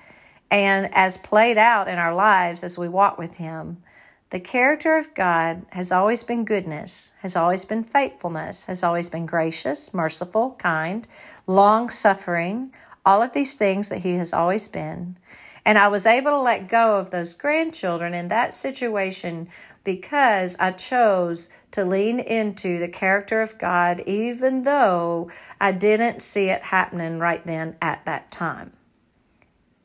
and 0.53 0.93
as 0.93 1.17
played 1.17 1.57
out 1.57 1.87
in 1.87 1.97
our 1.97 2.13
lives 2.13 2.63
as 2.63 2.77
we 2.77 2.87
walk 2.87 3.17
with 3.17 3.33
Him, 3.33 3.81
the 4.29 4.39
character 4.39 4.97
of 4.99 5.15
God 5.15 5.65
has 5.71 5.91
always 5.91 6.23
been 6.23 6.45
goodness, 6.45 7.11
has 7.21 7.35
always 7.35 7.65
been 7.65 7.83
faithfulness, 7.83 8.65
has 8.65 8.83
always 8.83 9.09
been 9.09 9.25
gracious, 9.25 9.95
merciful, 9.95 10.51
kind, 10.59 11.07
long 11.47 11.89
suffering, 11.89 12.71
all 13.03 13.23
of 13.23 13.33
these 13.33 13.55
things 13.55 13.89
that 13.89 14.01
He 14.01 14.13
has 14.13 14.31
always 14.31 14.67
been. 14.67 15.17
And 15.65 15.79
I 15.79 15.87
was 15.87 16.05
able 16.05 16.29
to 16.29 16.41
let 16.41 16.67
go 16.67 16.97
of 16.97 17.09
those 17.09 17.33
grandchildren 17.33 18.13
in 18.13 18.27
that 18.27 18.53
situation 18.53 19.49
because 19.83 20.55
I 20.59 20.69
chose 20.69 21.49
to 21.71 21.83
lean 21.83 22.19
into 22.19 22.77
the 22.77 22.89
character 22.89 23.41
of 23.41 23.57
God, 23.57 24.01
even 24.01 24.61
though 24.61 25.31
I 25.59 25.71
didn't 25.71 26.21
see 26.21 26.49
it 26.49 26.61
happening 26.61 27.17
right 27.17 27.43
then 27.43 27.75
at 27.81 28.05
that 28.05 28.29
time. 28.29 28.71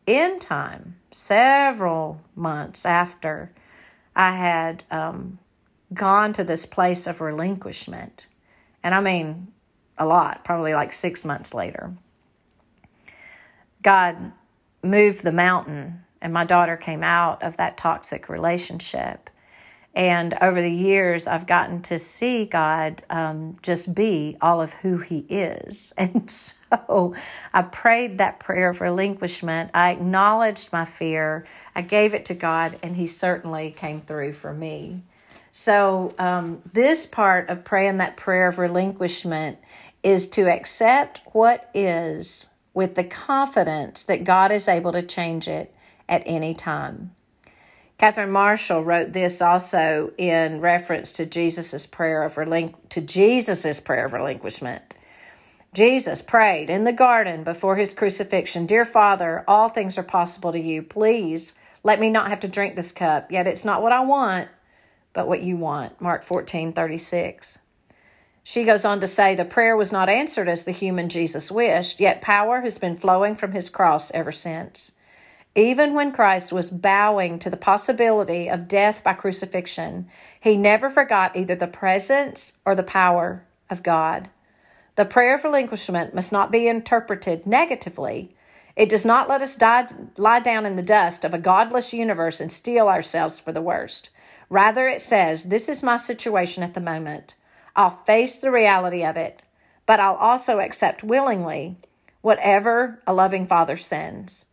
In 0.09 0.39
time, 0.39 0.97
several 1.11 2.23
months 2.35 2.87
after 2.87 3.53
I 4.17 4.35
had 4.35 4.83
um, 4.91 5.39
gone 5.93 6.33
to 6.33 6.45
this 6.45 6.65
place 6.65 7.07
of 7.07 7.21
relinquishment. 7.21 8.27
And 8.83 8.95
I 8.95 9.03
mean, 9.03 9.49
a 9.99 10.07
lot, 10.07 10.47
probably 10.47 10.73
like 10.73 10.95
six 10.95 11.27
months 11.27 11.53
later. 11.53 11.93
God 13.83 14.33
moved 14.83 15.25
the 15.25 15.31
mountain, 15.31 16.03
and 16.23 16.33
my 16.33 16.47
daughter 16.47 16.79
came 16.79 17.03
out 17.03 17.43
of 17.43 17.59
that 17.59 17.77
toxic 17.77 18.31
relationship. 18.31 19.29
And 19.99 20.35
over 20.41 20.63
the 20.63 20.71
years, 20.71 21.27
I've 21.27 21.49
gotten 21.49 21.83
to 21.83 21.99
see 21.99 22.45
God 22.45 23.03
um, 23.11 23.57
just 23.63 23.97
be 23.97 24.37
all 24.41 24.63
of 24.63 24.73
who 24.73 24.99
He 24.99 25.27
is. 25.29 25.93
And 25.99 26.31
so 26.31 27.15
I 27.53 27.63
prayed 27.63 28.19
that 28.19 28.39
prayer 28.39 28.69
of 28.71 28.81
relinquishment. 28.81 29.71
I 29.75 29.91
acknowledged 29.91 30.69
my 30.71 30.85
fear. 30.85 31.47
I 31.75 31.81
gave 31.81 32.15
it 32.15 32.27
to 32.27 32.35
God, 32.35 32.79
and 32.83 32.95
He 32.95 33.09
certainly 33.09 33.73
came 33.73 34.01
through 34.01 34.35
for 34.35 34.53
me. 34.53 35.03
So, 35.51 36.15
um, 36.19 36.63
this 36.73 37.07
part 37.07 37.49
of 37.49 37.65
praying 37.65 37.97
that 37.97 38.17
prayer 38.17 38.47
of 38.47 38.59
relinquishment 38.59 39.59
is 40.05 40.29
to 40.29 40.49
accept 40.49 41.23
what 41.33 41.71
is 41.75 42.47
with 42.75 42.95
the 42.95 43.05
confidence 43.05 44.05
that 44.05 44.23
God 44.23 44.53
is 44.53 44.69
able 44.69 44.93
to 44.93 45.03
change 45.03 45.49
it 45.49 45.75
at 46.09 46.23
any 46.27 46.55
time. 46.55 47.13
Catherine 47.99 48.31
Marshall 48.31 48.85
wrote 48.85 49.13
this 49.13 49.43
also 49.43 50.13
in 50.17 50.61
reference 50.61 51.11
to 51.13 51.27
Jesus's 51.27 51.85
prayer 51.85 52.23
of 52.23 52.37
relinqu- 52.37 52.77
to 52.91 53.01
Jesus's 53.01 53.81
prayer 53.81 54.05
of 54.05 54.13
relinquishment. 54.13 54.95
Jesus 55.75 56.23
prayed 56.23 56.71
in 56.71 56.85
the 56.85 56.93
garden 56.93 57.43
before 57.43 57.75
his 57.75 57.93
crucifixion, 57.93 58.67
"Dear 58.67 58.85
Father, 58.85 59.45
all 59.49 59.69
things 59.69 59.99
are 59.99 60.05
possible 60.05 60.53
to 60.53 60.61
you. 60.61 60.81
Please 60.81 61.55
let 61.83 61.99
me 61.99 62.09
not 62.09 62.29
have 62.29 62.41
to 62.41 62.49
drink 62.49 62.77
this 62.77 62.93
cup. 62.93 63.33
Yet 63.33 63.49
it's 63.49 63.65
not 63.65 63.83
what 63.83 63.93
I 63.93 64.01
want, 64.01 64.49
but 65.13 65.27
what 65.27 65.43
you 65.43 65.57
want." 65.57 66.01
Mark 66.01 66.23
14:36. 66.23 67.59
She 68.45 68.65
goes 68.65 68.85
on 68.85 69.01
to 69.01 69.09
say 69.09 69.35
the 69.35 69.45
prayer 69.45 69.77
was 69.77 69.93
not 69.93 70.09
answered 70.09 70.49
as 70.49 70.65
the 70.65 70.71
human 70.71 71.09
Jesus 71.09 71.51
wished, 71.51 72.01
yet 72.01 72.21
power 72.21 72.61
has 72.61 72.79
been 72.79 72.97
flowing 72.97 73.35
from 73.35 73.53
his 73.53 73.69
cross 73.69 74.11
ever 74.13 74.33
since. 74.33 74.93
Even 75.55 75.95
when 75.95 76.13
Christ 76.13 76.53
was 76.53 76.71
bowing 76.71 77.39
to 77.41 77.51
the 77.51 77.57
possibility 77.57 78.49
of 78.49 78.69
death 78.69 79.03
by 79.03 79.15
crucifixion, 79.15 80.09
he 80.41 80.57
never 80.57 80.89
forgot 80.89 81.37
either 81.37 81.57
the 81.57 81.67
presence 81.67 82.53
or 82.65 82.75
the 82.75 82.83
power 82.83 83.43
of 83.71 83.83
God. 83.83 84.31
The 84.95 85.05
prayer 85.05 85.35
of 85.35 85.45
relinquishment 85.45 86.15
must 86.15 86.33
not 86.33 86.51
be 86.51 86.69
interpreted 86.69 87.47
negatively. 87.47 88.35
It 88.77 88.89
does 88.89 89.05
not 89.05 89.29
let 89.29 89.43
us 89.43 89.57
die, 89.57 89.87
lie 90.17 90.41
down 90.41 90.67
in 90.67 90.77
the 90.77 90.83
dust 90.83 91.25
of 91.25 91.35
a 91.35 91.39
godless 91.39 91.93
universe 91.93 92.41
and 92.41 92.51
steel 92.51 92.89
ourselves 92.89 93.41
for 93.41 93.53
the 93.53 93.63
worst. 93.63 94.11
Rather, 94.51 94.89
it 94.89 95.03
says, 95.03 95.45
This 95.45 95.69
is 95.69 95.83
my 95.83 95.97
situation 95.97 96.63
at 96.63 96.75
the 96.75 96.81
moment. 96.81 97.35
I'll 97.77 97.91
face 97.91 98.39
the 98.39 98.51
reality 98.51 99.05
of 99.05 99.17
it, 99.17 99.43
but 99.87 100.01
I'll 100.01 100.17
also 100.17 100.59
accept 100.59 101.05
willingly 101.05 101.77
whatever 102.21 103.01
a 103.07 103.15
loving 103.15 103.47
Father 103.47 103.77
sends. 103.77 104.47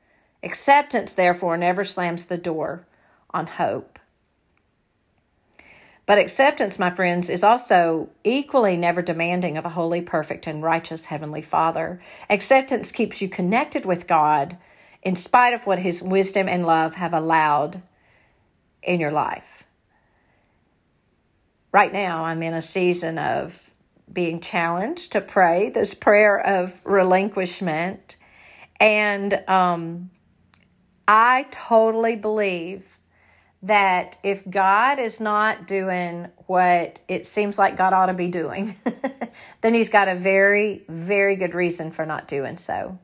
Acceptance, 0.46 1.16
therefore, 1.16 1.58
never 1.58 1.84
slams 1.84 2.28
the 2.28 2.38
door 2.38 2.86
on 3.32 3.48
hope. 3.48 4.00
But 6.06 6.20
acceptance, 6.20 6.78
my 6.78 6.92
friends, 6.92 7.32
is 7.32 7.44
also 7.44 8.10
equally 8.24 8.78
never 8.78 9.02
demanding 9.02 9.58
of 9.58 9.66
a 9.66 9.70
holy, 9.70 10.02
perfect, 10.02 10.46
and 10.46 10.62
righteous 10.62 11.08
Heavenly 11.08 11.42
Father. 11.42 12.00
Acceptance 12.30 12.92
keeps 12.92 13.24
you 13.24 13.28
connected 13.28 13.86
with 13.86 14.06
God 14.06 14.56
in 15.02 15.16
spite 15.16 15.56
of 15.56 15.66
what 15.66 15.80
His 15.80 16.04
wisdom 16.04 16.48
and 16.48 16.66
love 16.66 16.94
have 16.94 17.16
allowed 17.16 17.82
in 18.84 19.00
your 19.00 19.12
life. 19.12 19.64
Right 21.72 21.92
now, 21.92 22.24
I'm 22.24 22.44
in 22.44 22.54
a 22.54 22.62
season 22.62 23.18
of 23.18 23.60
being 24.14 24.40
challenged 24.42 25.14
to 25.14 25.22
pray 25.22 25.72
this 25.72 25.96
prayer 25.96 26.40
of 26.40 26.72
relinquishment. 26.86 28.16
And 28.80 29.34
um, 29.48 30.12
I 31.08 31.46
totally 31.52 32.16
believe 32.16 32.86
that 33.64 34.18
if 34.24 34.48
God 34.50 35.00
is 35.00 35.20
not 35.20 35.66
doing 35.66 36.28
what 36.48 37.00
it 37.08 37.26
seems 37.26 37.58
like 37.58 37.78
God 37.78 37.94
ought 37.94 38.08
to 38.08 38.14
be 38.14 38.28
doing, 38.28 38.76
then 39.62 39.74
he's 39.74 39.90
got 39.90 40.08
a 40.08 40.16
very, 40.16 40.84
very 40.88 41.36
good 41.36 41.56
reason 41.56 41.92
for 41.92 42.06
not 42.06 42.28
doing 42.28 42.58
so. 42.58 42.98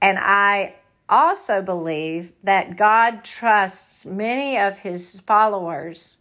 And 0.00 0.18
I 0.18 0.74
also 1.08 1.60
believe 1.60 2.32
that 2.44 2.76
God 2.76 3.24
trusts 3.24 4.06
many 4.06 4.58
of 4.58 4.78
his 4.78 5.20
followers 5.20 6.18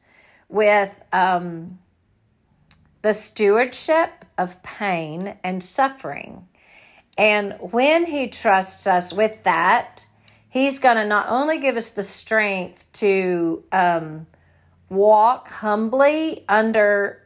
with 0.49 1.01
um, 1.13 1.79
the 3.01 3.13
stewardship 3.13 4.25
of 4.38 4.62
pain 4.63 5.38
and 5.43 5.62
suffering. 5.63 6.47
And 7.17 7.53
when 7.60 8.05
he 8.05 8.27
trusts 8.27 8.88
us 8.88 9.13
with 9.13 9.43
that, 9.43 10.05
He's 10.50 10.80
going 10.80 10.98
to 10.98 11.06
not 11.06 11.30
only 11.30 11.60
give 11.60 11.78
us 11.78 11.92
the 11.92 12.04
strength 12.04 12.92
to 12.94 13.64
um, 13.72 14.26
walk 14.90 15.50
humbly 15.50 16.44
under 16.50 17.24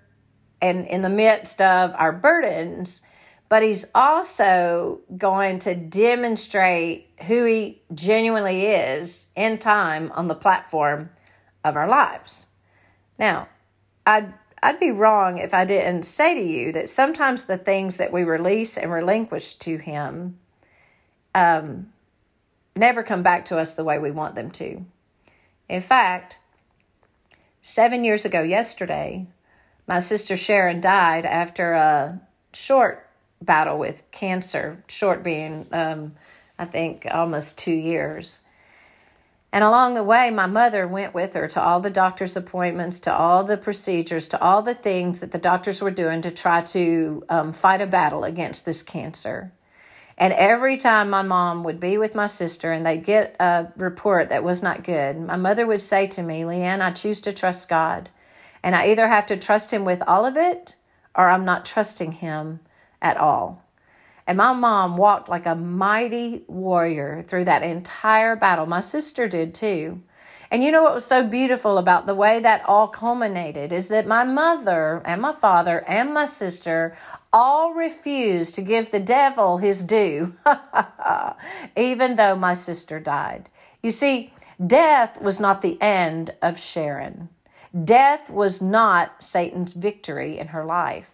and 0.61 0.87
in 0.87 1.01
the 1.01 1.09
midst 1.09 1.61
of 1.61 1.93
our 1.95 2.11
burdens, 2.11 3.01
but 3.49 3.63
He's 3.63 3.85
also 3.95 4.99
going 5.17 5.59
to 5.59 5.75
demonstrate 5.75 7.09
who 7.27 7.45
He 7.45 7.81
genuinely 7.93 8.65
is 8.65 9.27
in 9.35 9.57
time 9.57 10.11
on 10.15 10.27
the 10.27 10.35
platform 10.35 11.09
of 11.63 11.77
our 11.77 11.87
lives. 11.87 12.47
Now, 13.17 13.47
I'd 14.05 14.33
I'd 14.61 14.79
be 14.79 14.91
wrong 14.91 15.39
if 15.39 15.53
I 15.53 15.65
didn't 15.65 16.03
say 16.03 16.33
to 16.35 16.41
you 16.41 16.71
that 16.71 16.87
sometimes 16.87 17.45
the 17.45 17.57
things 17.57 17.97
that 17.97 18.13
we 18.13 18.23
release 18.23 18.77
and 18.77 18.91
relinquish 18.91 19.55
to 19.55 19.77
Him 19.77 20.39
um, 21.35 21.92
never 22.75 23.03
come 23.03 23.23
back 23.23 23.45
to 23.45 23.57
us 23.57 23.73
the 23.73 23.83
way 23.83 23.99
we 23.99 24.11
want 24.11 24.35
them 24.35 24.51
to. 24.51 24.85
In 25.69 25.81
fact, 25.81 26.39
seven 27.61 28.03
years 28.03 28.25
ago 28.25 28.41
yesterday, 28.41 29.27
my 29.87 29.99
sister 29.99 30.35
Sharon 30.35 30.81
died 30.81 31.25
after 31.25 31.73
a 31.73 32.21
short 32.53 33.07
battle 33.41 33.77
with 33.77 34.03
cancer, 34.11 34.83
short 34.87 35.23
being, 35.23 35.67
um, 35.71 36.13
I 36.57 36.65
think, 36.65 37.05
almost 37.09 37.57
two 37.57 37.73
years. 37.73 38.41
And 39.51 39.63
along 39.63 39.93
the 39.93 40.03
way, 40.03 40.31
my 40.31 40.47
mother 40.47 40.87
went 40.87 41.13
with 41.13 41.35
her 41.35 41.47
to 41.49 41.61
all 41.61 41.79
the 41.79 41.91
doctor's 41.91 42.35
appointments, 42.35 42.99
to 43.01 43.13
all 43.13 43.43
the 43.43 43.57
procedures, 43.57 44.27
to 44.29 44.41
all 44.41 44.63
the 44.63 44.73
things 44.73 45.19
that 45.19 45.31
the 45.31 45.37
doctors 45.37 45.79
were 45.79 45.91
doing 45.91 46.23
to 46.23 46.31
try 46.31 46.63
to 46.63 47.23
um, 47.29 47.53
fight 47.53 47.79
a 47.79 47.85
battle 47.85 48.23
against 48.23 48.65
this 48.65 48.81
cancer. 48.81 49.51
And 50.23 50.31
every 50.31 50.77
time 50.77 51.09
my 51.09 51.21
mom 51.21 51.65
would 51.65 51.81
be 51.81 51.97
with 51.97 52.15
my 52.15 52.27
sister 52.27 52.71
and 52.71 52.85
they'd 52.85 53.03
get 53.03 53.35
a 53.41 53.67
report 53.75 54.29
that 54.29 54.41
was 54.41 54.63
not 54.63 54.85
good, 54.85 55.19
my 55.19 55.35
mother 55.35 55.67
would 55.67 55.81
say 55.81 56.07
to 56.07 56.23
me, 56.23 56.43
Leanne, 56.43 56.79
I 56.79 56.91
choose 56.91 57.19
to 57.19 57.33
trust 57.33 57.67
God. 57.67 58.09
And 58.63 58.73
I 58.73 58.87
either 58.87 59.09
have 59.09 59.25
to 59.25 59.35
trust 59.35 59.71
Him 59.71 59.83
with 59.83 60.01
all 60.07 60.25
of 60.25 60.37
it 60.37 60.75
or 61.13 61.29
I'm 61.29 61.43
not 61.43 61.65
trusting 61.65 62.13
Him 62.13 62.61
at 63.01 63.17
all. 63.17 63.65
And 64.25 64.37
my 64.37 64.53
mom 64.53 64.95
walked 64.95 65.27
like 65.27 65.45
a 65.45 65.55
mighty 65.55 66.43
warrior 66.47 67.21
through 67.21 67.43
that 67.43 67.63
entire 67.63 68.37
battle. 68.37 68.65
My 68.65 68.79
sister 68.79 69.27
did 69.27 69.53
too. 69.53 70.03
And 70.49 70.63
you 70.63 70.71
know 70.71 70.83
what 70.83 70.93
was 70.93 71.05
so 71.05 71.27
beautiful 71.27 71.77
about 71.77 72.05
the 72.05 72.15
way 72.15 72.39
that 72.39 72.63
all 72.65 72.87
culminated 72.87 73.73
is 73.73 73.89
that 73.89 74.07
my 74.07 74.23
mother 74.23 75.01
and 75.03 75.21
my 75.21 75.33
father 75.33 75.83
and 75.85 76.13
my 76.13 76.27
sister 76.27 76.95
all 77.33 77.73
refused 77.73 78.53
to 78.55 78.61
give 78.61 78.91
the 78.91 78.99
devil 78.99 79.57
his 79.57 79.81
due, 79.81 80.35
even 81.75 82.15
though 82.15 82.35
my 82.35 82.53
sister 82.53 82.99
died. 82.99 83.49
You 83.81 83.89
see, 83.89 84.31
death 84.65 85.19
was 85.19 85.39
not 85.39 85.61
the 85.61 85.81
end 85.81 86.35
of 86.41 86.59
Sharon. 86.59 87.29
Death 87.83 88.29
was 88.29 88.61
not 88.61 89.23
Satan's 89.23 89.73
victory 89.73 90.37
in 90.37 90.49
her 90.49 90.63
life. 90.63 91.09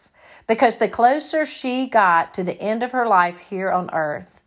Because 0.45 0.77
the 0.77 0.89
closer 0.89 1.45
she 1.45 1.87
got 1.87 2.33
to 2.33 2.43
the 2.43 2.59
end 2.59 2.83
of 2.83 2.91
her 2.91 3.07
life 3.07 3.37
here 3.37 3.71
on 3.71 3.89
earth, 3.93 4.41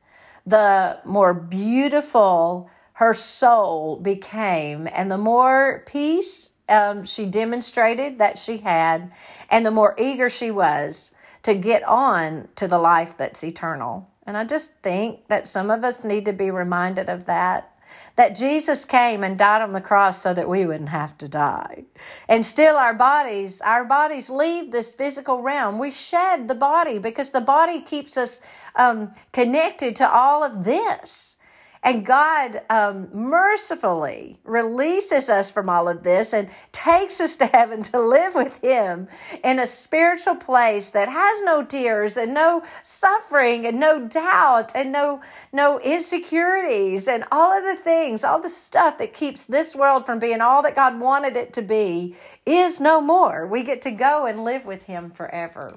the 0.44 0.98
more 1.04 1.32
beautiful 1.32 2.68
her 2.94 3.14
soul 3.14 3.96
became, 3.96 4.88
and 4.92 5.10
the 5.10 5.18
more 5.18 5.84
peace 5.86 6.50
um, 6.68 7.04
she 7.04 7.24
demonstrated 7.24 8.18
that 8.18 8.38
she 8.38 8.58
had, 8.58 9.12
and 9.48 9.64
the 9.64 9.70
more 9.70 9.94
eager 9.98 10.28
she 10.28 10.50
was 10.50 11.12
to 11.42 11.54
get 11.54 11.82
on 11.84 12.48
to 12.56 12.68
the 12.68 12.78
life 12.78 13.14
that's 13.16 13.42
eternal. 13.44 14.08
And 14.26 14.36
I 14.36 14.44
just 14.44 14.74
think 14.82 15.26
that 15.28 15.48
some 15.48 15.70
of 15.70 15.84
us 15.84 16.04
need 16.04 16.24
to 16.26 16.32
be 16.32 16.50
reminded 16.50 17.08
of 17.08 17.26
that. 17.26 17.68
That 18.16 18.36
Jesus 18.36 18.84
came 18.84 19.24
and 19.24 19.38
died 19.38 19.62
on 19.62 19.72
the 19.72 19.80
cross 19.80 20.20
so 20.20 20.34
that 20.34 20.48
we 20.48 20.66
wouldn't 20.66 20.90
have 20.90 21.16
to 21.18 21.28
die. 21.28 21.84
And 22.28 22.44
still, 22.44 22.76
our 22.76 22.92
bodies, 22.92 23.60
our 23.62 23.84
bodies 23.84 24.28
leave 24.28 24.70
this 24.70 24.92
physical 24.92 25.40
realm. 25.40 25.78
We 25.78 25.90
shed 25.90 26.46
the 26.46 26.54
body 26.54 26.98
because 26.98 27.30
the 27.30 27.40
body 27.40 27.80
keeps 27.80 28.18
us 28.18 28.42
um, 28.76 29.12
connected 29.32 29.96
to 29.96 30.10
all 30.10 30.44
of 30.44 30.64
this. 30.64 31.36
And 31.84 32.06
God 32.06 32.62
um, 32.70 33.08
mercifully 33.12 34.38
releases 34.44 35.28
us 35.28 35.50
from 35.50 35.68
all 35.68 35.88
of 35.88 36.04
this 36.04 36.32
and 36.32 36.48
takes 36.70 37.20
us 37.20 37.34
to 37.36 37.46
heaven 37.46 37.82
to 37.82 38.00
live 38.00 38.36
with 38.36 38.56
Him 38.58 39.08
in 39.42 39.58
a 39.58 39.66
spiritual 39.66 40.36
place 40.36 40.90
that 40.90 41.08
has 41.08 41.42
no 41.42 41.64
tears 41.64 42.16
and 42.16 42.34
no 42.34 42.62
suffering 42.82 43.66
and 43.66 43.80
no 43.80 44.06
doubt 44.06 44.72
and 44.76 44.92
no, 44.92 45.22
no 45.52 45.80
insecurities 45.80 47.08
and 47.08 47.24
all 47.32 47.52
of 47.52 47.64
the 47.64 47.82
things, 47.82 48.22
all 48.22 48.40
the 48.40 48.48
stuff 48.48 48.98
that 48.98 49.12
keeps 49.12 49.46
this 49.46 49.74
world 49.74 50.06
from 50.06 50.20
being 50.20 50.40
all 50.40 50.62
that 50.62 50.76
God 50.76 51.00
wanted 51.00 51.36
it 51.36 51.52
to 51.54 51.62
be 51.62 52.14
is 52.46 52.80
no 52.80 53.00
more. 53.00 53.44
We 53.44 53.64
get 53.64 53.82
to 53.82 53.90
go 53.90 54.26
and 54.26 54.44
live 54.44 54.64
with 54.66 54.84
Him 54.84 55.10
forever. 55.10 55.74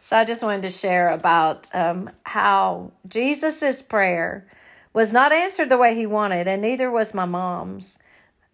So 0.00 0.18
I 0.18 0.24
just 0.24 0.42
wanted 0.42 0.62
to 0.62 0.70
share 0.70 1.10
about 1.10 1.70
um, 1.72 2.10
how 2.24 2.90
Jesus' 3.08 3.80
prayer 3.80 4.48
was 4.94 5.12
not 5.12 5.32
answered 5.32 5.68
the 5.68 5.76
way 5.76 5.94
he 5.94 6.06
wanted, 6.06 6.48
and 6.48 6.62
neither 6.62 6.90
was 6.90 7.12
my 7.12 7.26
mom's. 7.26 7.98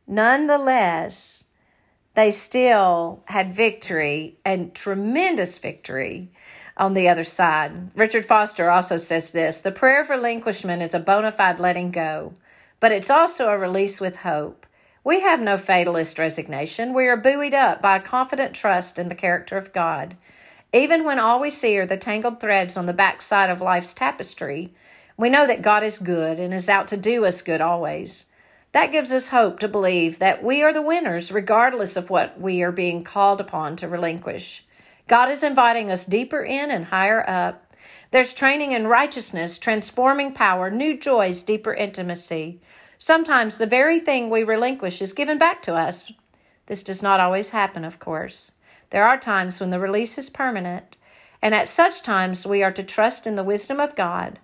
Nonetheless, 0.08 1.44
they 2.14 2.32
still 2.32 3.22
had 3.26 3.54
victory 3.54 4.38
and 4.44 4.74
tremendous 4.74 5.58
victory 5.58 6.32
on 6.76 6.94
the 6.94 7.10
other 7.10 7.24
side. 7.24 7.94
Richard 7.94 8.24
Foster 8.24 8.70
also 8.70 8.96
says 8.96 9.30
this 9.30 9.60
the 9.60 9.70
prayer 9.70 10.00
of 10.00 10.10
relinquishment 10.10 10.82
is 10.82 10.94
a 10.94 10.98
bona 10.98 11.30
fide 11.30 11.60
letting 11.60 11.90
go, 11.90 12.34
but 12.80 12.90
it's 12.90 13.10
also 13.10 13.48
a 13.48 13.58
release 13.58 14.00
with 14.00 14.16
hope. 14.16 14.66
We 15.04 15.20
have 15.20 15.40
no 15.40 15.56
fatalist 15.56 16.18
resignation. 16.18 16.94
We 16.94 17.06
are 17.08 17.16
buoyed 17.16 17.54
up 17.54 17.80
by 17.80 17.96
a 17.96 18.02
confident 18.02 18.54
trust 18.54 18.98
in 18.98 19.08
the 19.08 19.14
character 19.14 19.56
of 19.56 19.72
God. 19.72 20.16
Even 20.72 21.04
when 21.04 21.18
all 21.18 21.40
we 21.40 21.50
see 21.50 21.78
are 21.78 21.86
the 21.86 21.96
tangled 21.96 22.40
threads 22.40 22.76
on 22.76 22.86
the 22.86 22.92
back 22.92 23.22
side 23.22 23.50
of 23.50 23.60
life's 23.60 23.94
tapestry, 23.94 24.72
we 25.20 25.28
know 25.28 25.46
that 25.46 25.60
God 25.60 25.82
is 25.82 25.98
good 25.98 26.40
and 26.40 26.54
is 26.54 26.70
out 26.70 26.88
to 26.88 26.96
do 26.96 27.26
us 27.26 27.42
good 27.42 27.60
always. 27.60 28.24
That 28.72 28.90
gives 28.90 29.12
us 29.12 29.28
hope 29.28 29.58
to 29.58 29.68
believe 29.68 30.20
that 30.20 30.42
we 30.42 30.62
are 30.62 30.72
the 30.72 30.80
winners 30.80 31.30
regardless 31.30 31.96
of 31.96 32.08
what 32.08 32.40
we 32.40 32.62
are 32.62 32.72
being 32.72 33.04
called 33.04 33.38
upon 33.38 33.76
to 33.76 33.88
relinquish. 33.88 34.64
God 35.08 35.30
is 35.30 35.42
inviting 35.42 35.90
us 35.90 36.06
deeper 36.06 36.42
in 36.42 36.70
and 36.70 36.86
higher 36.86 37.22
up. 37.28 37.74
There's 38.12 38.32
training 38.32 38.72
in 38.72 38.86
righteousness, 38.86 39.58
transforming 39.58 40.32
power, 40.32 40.70
new 40.70 40.96
joys, 40.96 41.42
deeper 41.42 41.74
intimacy. 41.74 42.62
Sometimes 42.96 43.58
the 43.58 43.66
very 43.66 44.00
thing 44.00 44.30
we 44.30 44.42
relinquish 44.42 45.02
is 45.02 45.12
given 45.12 45.36
back 45.36 45.60
to 45.62 45.74
us. 45.74 46.10
This 46.64 46.82
does 46.82 47.02
not 47.02 47.20
always 47.20 47.50
happen, 47.50 47.84
of 47.84 47.98
course. 47.98 48.52
There 48.88 49.06
are 49.06 49.18
times 49.18 49.60
when 49.60 49.68
the 49.68 49.80
release 49.80 50.16
is 50.16 50.30
permanent, 50.30 50.96
and 51.42 51.54
at 51.54 51.68
such 51.68 52.02
times 52.02 52.46
we 52.46 52.62
are 52.62 52.72
to 52.72 52.82
trust 52.82 53.26
in 53.26 53.34
the 53.34 53.44
wisdom 53.44 53.80
of 53.80 53.94
God 53.94 54.38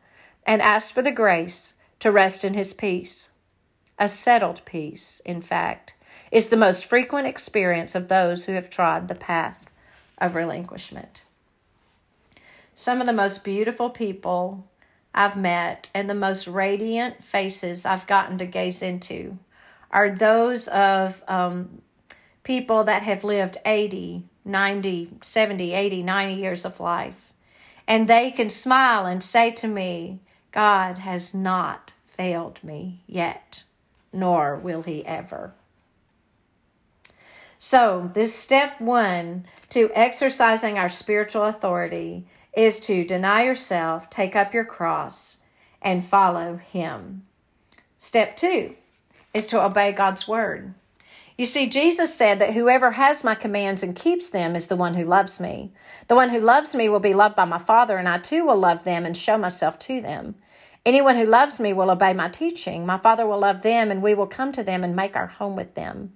and 0.46 0.62
ask 0.62 0.94
for 0.94 1.02
the 1.02 1.12
grace 1.12 1.74
to 2.00 2.12
rest 2.12 2.44
in 2.44 2.54
his 2.54 2.72
peace. 2.72 3.30
A 3.98 4.08
settled 4.08 4.64
peace, 4.64 5.20
in 5.24 5.42
fact, 5.42 5.94
is 6.30 6.48
the 6.48 6.56
most 6.56 6.84
frequent 6.84 7.26
experience 7.26 7.94
of 7.94 8.08
those 8.08 8.44
who 8.44 8.52
have 8.52 8.70
trod 8.70 9.08
the 9.08 9.14
path 9.14 9.68
of 10.18 10.34
relinquishment. 10.34 11.22
Some 12.74 13.00
of 13.00 13.06
the 13.06 13.12
most 13.12 13.42
beautiful 13.42 13.90
people 13.90 14.66
I've 15.14 15.36
met 15.36 15.88
and 15.94 16.08
the 16.08 16.14
most 16.14 16.46
radiant 16.46 17.24
faces 17.24 17.86
I've 17.86 18.06
gotten 18.06 18.36
to 18.38 18.46
gaze 18.46 18.82
into 18.82 19.38
are 19.90 20.10
those 20.10 20.68
of 20.68 21.24
um, 21.26 21.80
people 22.42 22.84
that 22.84 23.02
have 23.02 23.24
lived 23.24 23.56
80, 23.64 24.24
90, 24.44 25.10
70, 25.22 25.72
80, 25.72 26.02
90 26.02 26.34
years 26.34 26.64
of 26.66 26.78
life. 26.80 27.32
And 27.88 28.06
they 28.06 28.30
can 28.30 28.50
smile 28.50 29.06
and 29.06 29.22
say 29.22 29.52
to 29.52 29.66
me, 29.66 30.20
God 30.56 30.96
has 30.96 31.34
not 31.34 31.92
failed 32.16 32.64
me 32.64 33.02
yet, 33.06 33.64
nor 34.10 34.56
will 34.56 34.80
he 34.80 35.04
ever. 35.04 35.52
So, 37.58 38.10
this 38.14 38.34
step 38.34 38.80
one 38.80 39.44
to 39.68 39.90
exercising 39.94 40.78
our 40.78 40.88
spiritual 40.88 41.44
authority 41.44 42.26
is 42.56 42.80
to 42.80 43.04
deny 43.04 43.44
yourself, 43.44 44.08
take 44.08 44.34
up 44.34 44.54
your 44.54 44.64
cross, 44.64 45.36
and 45.82 46.02
follow 46.02 46.56
him. 46.56 47.26
Step 47.98 48.34
two 48.34 48.76
is 49.34 49.44
to 49.48 49.62
obey 49.62 49.92
God's 49.92 50.26
word. 50.26 50.72
You 51.36 51.44
see, 51.44 51.66
Jesus 51.66 52.14
said 52.14 52.38
that 52.38 52.54
whoever 52.54 52.92
has 52.92 53.22
my 53.22 53.34
commands 53.34 53.82
and 53.82 53.94
keeps 53.94 54.30
them 54.30 54.56
is 54.56 54.68
the 54.68 54.76
one 54.76 54.94
who 54.94 55.04
loves 55.04 55.38
me. 55.38 55.74
The 56.08 56.14
one 56.14 56.30
who 56.30 56.40
loves 56.40 56.74
me 56.74 56.88
will 56.88 57.00
be 57.00 57.12
loved 57.12 57.36
by 57.36 57.44
my 57.44 57.58
Father, 57.58 57.98
and 57.98 58.08
I 58.08 58.16
too 58.16 58.46
will 58.46 58.56
love 58.56 58.84
them 58.84 59.04
and 59.04 59.14
show 59.14 59.36
myself 59.36 59.78
to 59.80 60.00
them. 60.00 60.36
Anyone 60.86 61.16
who 61.16 61.26
loves 61.26 61.58
me 61.58 61.72
will 61.72 61.90
obey 61.90 62.12
my 62.12 62.28
teaching. 62.28 62.86
My 62.86 62.96
Father 62.96 63.26
will 63.26 63.40
love 63.40 63.62
them, 63.62 63.90
and 63.90 64.00
we 64.00 64.14
will 64.14 64.28
come 64.28 64.52
to 64.52 64.62
them 64.62 64.84
and 64.84 64.94
make 64.94 65.16
our 65.16 65.26
home 65.26 65.56
with 65.56 65.74
them. 65.74 66.12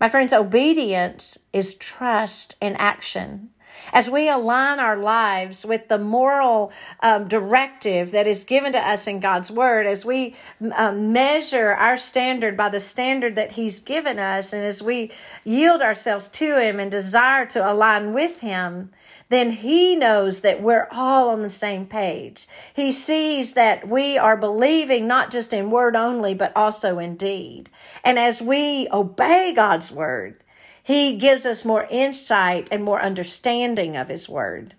My 0.00 0.08
friends, 0.08 0.32
obedience 0.32 1.36
is 1.52 1.74
trust 1.74 2.56
in 2.58 2.74
action. 2.76 3.50
As 3.92 4.10
we 4.10 4.28
align 4.28 4.80
our 4.80 4.96
lives 4.96 5.64
with 5.64 5.88
the 5.88 5.98
moral 5.98 6.72
um, 7.00 7.28
directive 7.28 8.10
that 8.12 8.26
is 8.26 8.44
given 8.44 8.72
to 8.72 8.78
us 8.78 9.06
in 9.06 9.20
God's 9.20 9.50
Word, 9.50 9.86
as 9.86 10.04
we 10.04 10.34
um, 10.76 11.12
measure 11.12 11.72
our 11.72 11.96
standard 11.96 12.56
by 12.56 12.68
the 12.68 12.80
standard 12.80 13.36
that 13.36 13.52
He's 13.52 13.80
given 13.80 14.18
us, 14.18 14.52
and 14.52 14.64
as 14.64 14.82
we 14.82 15.10
yield 15.44 15.82
ourselves 15.82 16.28
to 16.28 16.60
Him 16.60 16.80
and 16.80 16.90
desire 16.90 17.46
to 17.46 17.72
align 17.72 18.12
with 18.12 18.40
Him, 18.40 18.90
then 19.30 19.50
he 19.50 19.96
knows 19.96 20.42
that 20.42 20.62
we're 20.62 20.88
all 20.92 21.30
on 21.30 21.42
the 21.42 21.50
same 21.50 21.86
page. 21.86 22.46
He 22.74 22.92
sees 22.92 23.54
that 23.54 23.88
we 23.88 24.18
are 24.18 24.36
believing 24.36 25.06
not 25.06 25.30
just 25.30 25.52
in 25.52 25.70
word 25.70 25.96
only, 25.96 26.34
but 26.34 26.52
also 26.54 26.98
in 26.98 27.16
deed. 27.16 27.70
And 28.04 28.18
as 28.18 28.42
we 28.42 28.86
obey 28.92 29.52
God's 29.52 29.90
word, 29.90 30.43
he 30.84 31.16
gives 31.16 31.46
us 31.46 31.64
more 31.64 31.88
insight 31.90 32.68
and 32.70 32.84
more 32.84 33.02
understanding 33.02 33.96
of 33.96 34.06
his 34.06 34.28
word. 34.28 34.74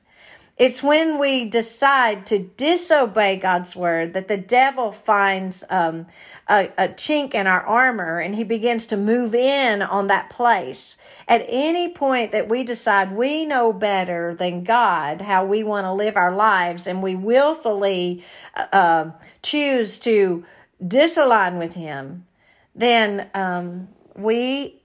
It's 0.57 0.81
when 0.81 1.17
we 1.19 1.45
decide 1.45 2.27
to 2.27 2.39
disobey 2.39 3.37
God's 3.37 3.75
word 3.75 4.13
that 4.13 4.29
the 4.29 4.37
devil 4.37 4.93
finds 4.93 5.65
um, 5.69 6.05
a, 6.47 6.69
a 6.77 6.87
chink 6.89 7.33
in 7.33 7.45
our 7.45 7.59
armor 7.61 8.19
and 8.19 8.33
he 8.33 8.45
begins 8.45 8.85
to 8.87 8.97
move 8.97 9.35
in 9.35 9.81
on 9.81 10.07
that 10.07 10.29
place. 10.29 10.97
At 11.27 11.45
any 11.49 11.89
point 11.89 12.31
that 12.31 12.47
we 12.47 12.63
decide 12.63 13.11
we 13.11 13.45
know 13.45 13.73
better 13.73 14.33
than 14.33 14.63
God 14.63 15.19
how 15.19 15.43
we 15.43 15.63
want 15.63 15.85
to 15.85 15.91
live 15.91 16.15
our 16.15 16.33
lives 16.33 16.87
and 16.87 17.03
we 17.03 17.15
willfully 17.15 18.23
uh, 18.53 18.67
um, 18.71 19.13
choose 19.41 19.99
to 19.99 20.45
disalign 20.87 21.57
with 21.57 21.73
Him, 21.73 22.27
then 22.75 23.29
um, 23.33 23.89
we 24.15 24.81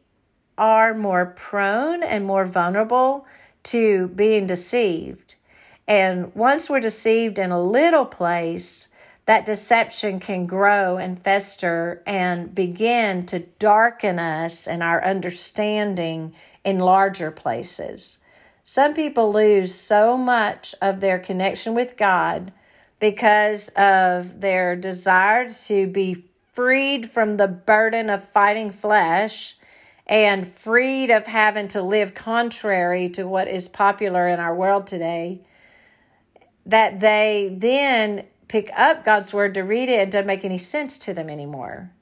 are 0.60 0.94
more 0.94 1.26
prone 1.26 2.02
and 2.02 2.24
more 2.24 2.44
vulnerable 2.44 3.26
to 3.62 4.08
being 4.08 4.46
deceived. 4.46 5.34
And 5.88 6.32
once 6.36 6.70
we're 6.70 6.80
deceived 6.80 7.38
in 7.38 7.50
a 7.50 7.60
little 7.60 8.04
place, 8.04 8.88
that 9.24 9.46
deception 9.46 10.20
can 10.20 10.46
grow 10.46 10.98
and 10.98 11.22
fester 11.22 12.02
and 12.06 12.54
begin 12.54 13.24
to 13.26 13.40
darken 13.58 14.18
us 14.18 14.66
and 14.66 14.82
our 14.82 15.02
understanding 15.04 16.34
in 16.64 16.78
larger 16.78 17.30
places. 17.30 18.18
Some 18.62 18.94
people 18.94 19.32
lose 19.32 19.74
so 19.74 20.16
much 20.16 20.74
of 20.82 21.00
their 21.00 21.18
connection 21.18 21.74
with 21.74 21.96
God 21.96 22.52
because 22.98 23.68
of 23.70 24.40
their 24.40 24.76
desire 24.76 25.48
to 25.48 25.86
be 25.86 26.24
freed 26.52 27.10
from 27.10 27.36
the 27.36 27.48
burden 27.48 28.10
of 28.10 28.28
fighting 28.28 28.70
flesh 28.70 29.56
and 30.10 30.46
freed 30.46 31.08
of 31.10 31.24
having 31.24 31.68
to 31.68 31.80
live 31.80 32.14
contrary 32.14 33.08
to 33.10 33.22
what 33.22 33.46
is 33.46 33.68
popular 33.68 34.28
in 34.28 34.40
our 34.40 34.54
world 34.54 34.88
today, 34.88 35.40
that 36.66 36.98
they 36.98 37.54
then 37.56 38.26
pick 38.48 38.70
up 38.76 39.04
God's 39.04 39.32
word 39.32 39.54
to 39.54 39.62
read 39.62 39.88
it, 39.88 40.00
it 40.00 40.10
doesn't 40.10 40.26
make 40.26 40.44
any 40.44 40.58
sense 40.58 40.98
to 40.98 41.14
them 41.14 41.30
anymore. 41.30 41.92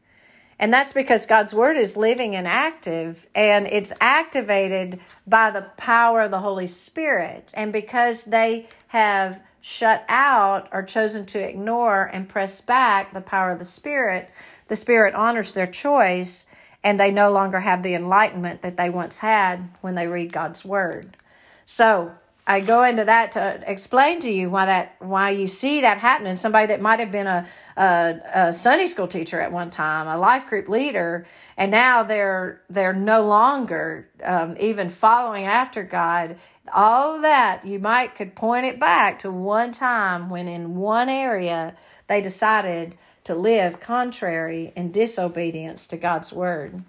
And 0.59 0.73
that's 0.73 0.94
because 0.94 1.27
God's 1.27 1.53
word 1.53 1.77
is 1.77 1.99
living 1.99 2.35
and 2.35 2.49
active, 2.49 3.27
and 3.35 3.66
it's 3.66 3.92
activated 4.01 5.01
by 5.27 5.51
the 5.51 5.66
power 5.77 6.23
of 6.23 6.31
the 6.31 6.40
Holy 6.40 6.66
Spirit. 6.66 7.53
And 7.55 7.75
because 7.75 8.25
they 8.25 8.68
have 8.88 9.38
shut 9.61 10.03
out 10.09 10.71
or 10.73 10.83
chosen 10.83 11.27
to 11.27 11.38
ignore 11.38 12.05
and 12.05 12.27
press 12.27 12.62
back 12.62 13.12
the 13.12 13.21
power 13.21 13.51
of 13.51 13.59
the 13.59 13.66
Spirit, 13.66 14.31
the 14.68 14.77
Spirit 14.77 15.14
honors 15.14 15.53
their 15.53 15.66
choice, 15.66 16.47
and 16.85 16.99
they 16.99 17.11
no 17.11 17.31
longer 17.31 17.61
have 17.61 17.83
the 17.83 17.95
enlightenment 17.95 18.62
that 18.62 18.77
they 18.77 18.91
once 18.91 19.19
had 19.19 19.69
when 19.81 19.95
they 19.95 20.07
read 20.07 20.33
God's 20.33 20.64
word. 20.64 21.17
So, 21.67 22.12
I 22.49 22.61
go 22.61 22.83
into 22.83 23.05
that 23.05 23.33
to 23.33 23.62
explain 23.67 24.21
to 24.21 24.33
you 24.33 24.49
why 24.49 24.64
that 24.64 24.97
why 25.01 25.31
you 25.31 25.47
see 25.47 25.83
that 25.83 25.99
happening. 25.99 26.35
Somebody 26.35 26.69
that 26.69 26.81
might 26.81 26.99
have 26.99 27.11
been 27.11 27.27
a, 27.27 27.47
a, 27.77 28.14
a 28.33 28.53
Sunday 28.55 28.87
school 28.87 29.07
teacher 29.07 29.38
at 29.38 29.53
one 29.53 29.69
time, 29.69 30.07
a 30.07 30.17
life 30.17 30.47
group 30.47 30.67
leader, 30.67 31.27
and 31.59 31.71
now 31.71 32.03
they're 32.05 32.62
they're 32.71 32.95
no 32.95 33.27
longer 33.27 34.09
um, 34.25 34.57
even 34.59 34.88
following 34.88 35.45
after 35.45 35.83
God. 35.83 36.38
All 36.73 37.21
that 37.21 37.67
you 37.67 37.79
might 37.79 38.14
could 38.14 38.35
point 38.35 38.64
it 38.64 38.81
back 38.81 39.19
to 39.21 39.31
one 39.31 39.73
time 39.73 40.31
when 40.31 40.49
in 40.49 40.75
one 40.75 41.11
area 41.11 41.77
they 42.07 42.23
decided 42.23 42.97
to 43.29 43.35
live 43.35 43.79
contrary 43.79 44.73
in 44.75 44.91
disobedience 44.91 45.85
to 45.85 45.99
God's 45.99 46.33
word. 46.33 46.83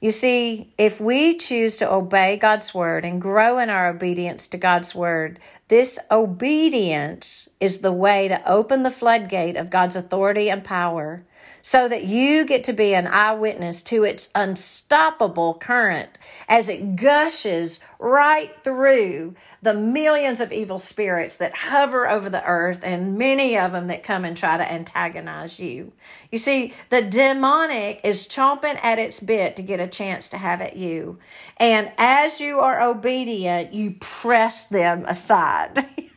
You 0.00 0.10
see, 0.10 0.72
if 0.78 0.98
we 0.98 1.36
choose 1.36 1.76
to 1.76 1.92
obey 1.92 2.38
God's 2.38 2.72
word 2.72 3.04
and 3.04 3.20
grow 3.20 3.58
in 3.58 3.68
our 3.68 3.88
obedience 3.88 4.48
to 4.48 4.56
God's 4.56 4.94
word, 4.94 5.38
this 5.68 5.98
obedience 6.10 7.46
is 7.60 7.80
the 7.80 7.92
way 7.92 8.28
to 8.28 8.50
open 8.50 8.84
the 8.84 8.90
floodgate 8.90 9.56
of 9.56 9.68
God's 9.68 9.96
authority 9.96 10.48
and 10.48 10.64
power 10.64 11.22
so 11.66 11.88
that 11.88 12.04
you 12.04 12.44
get 12.44 12.62
to 12.62 12.72
be 12.72 12.94
an 12.94 13.08
eyewitness 13.08 13.82
to 13.82 14.04
its 14.04 14.28
unstoppable 14.36 15.54
current 15.54 16.16
as 16.48 16.68
it 16.68 16.94
gushes 16.94 17.80
right 17.98 18.52
through 18.62 19.34
the 19.62 19.74
millions 19.74 20.40
of 20.40 20.52
evil 20.52 20.78
spirits 20.78 21.38
that 21.38 21.56
hover 21.56 22.08
over 22.08 22.30
the 22.30 22.44
earth 22.46 22.78
and 22.84 23.18
many 23.18 23.58
of 23.58 23.72
them 23.72 23.88
that 23.88 24.04
come 24.04 24.24
and 24.24 24.36
try 24.36 24.56
to 24.56 24.72
antagonize 24.72 25.58
you. 25.58 25.90
You 26.30 26.38
see, 26.38 26.72
the 26.90 27.02
demonic 27.02 28.00
is 28.04 28.28
chomping 28.28 28.78
at 28.80 29.00
its 29.00 29.18
bit 29.18 29.56
to 29.56 29.62
get 29.62 29.80
a 29.80 29.88
chance 29.88 30.28
to 30.28 30.38
have 30.38 30.60
at 30.60 30.76
you. 30.76 31.18
And 31.56 31.90
as 31.98 32.40
you 32.40 32.60
are 32.60 32.80
obedient, 32.80 33.74
you 33.74 33.96
press 33.98 34.68
them 34.68 35.04
aside. 35.04 35.84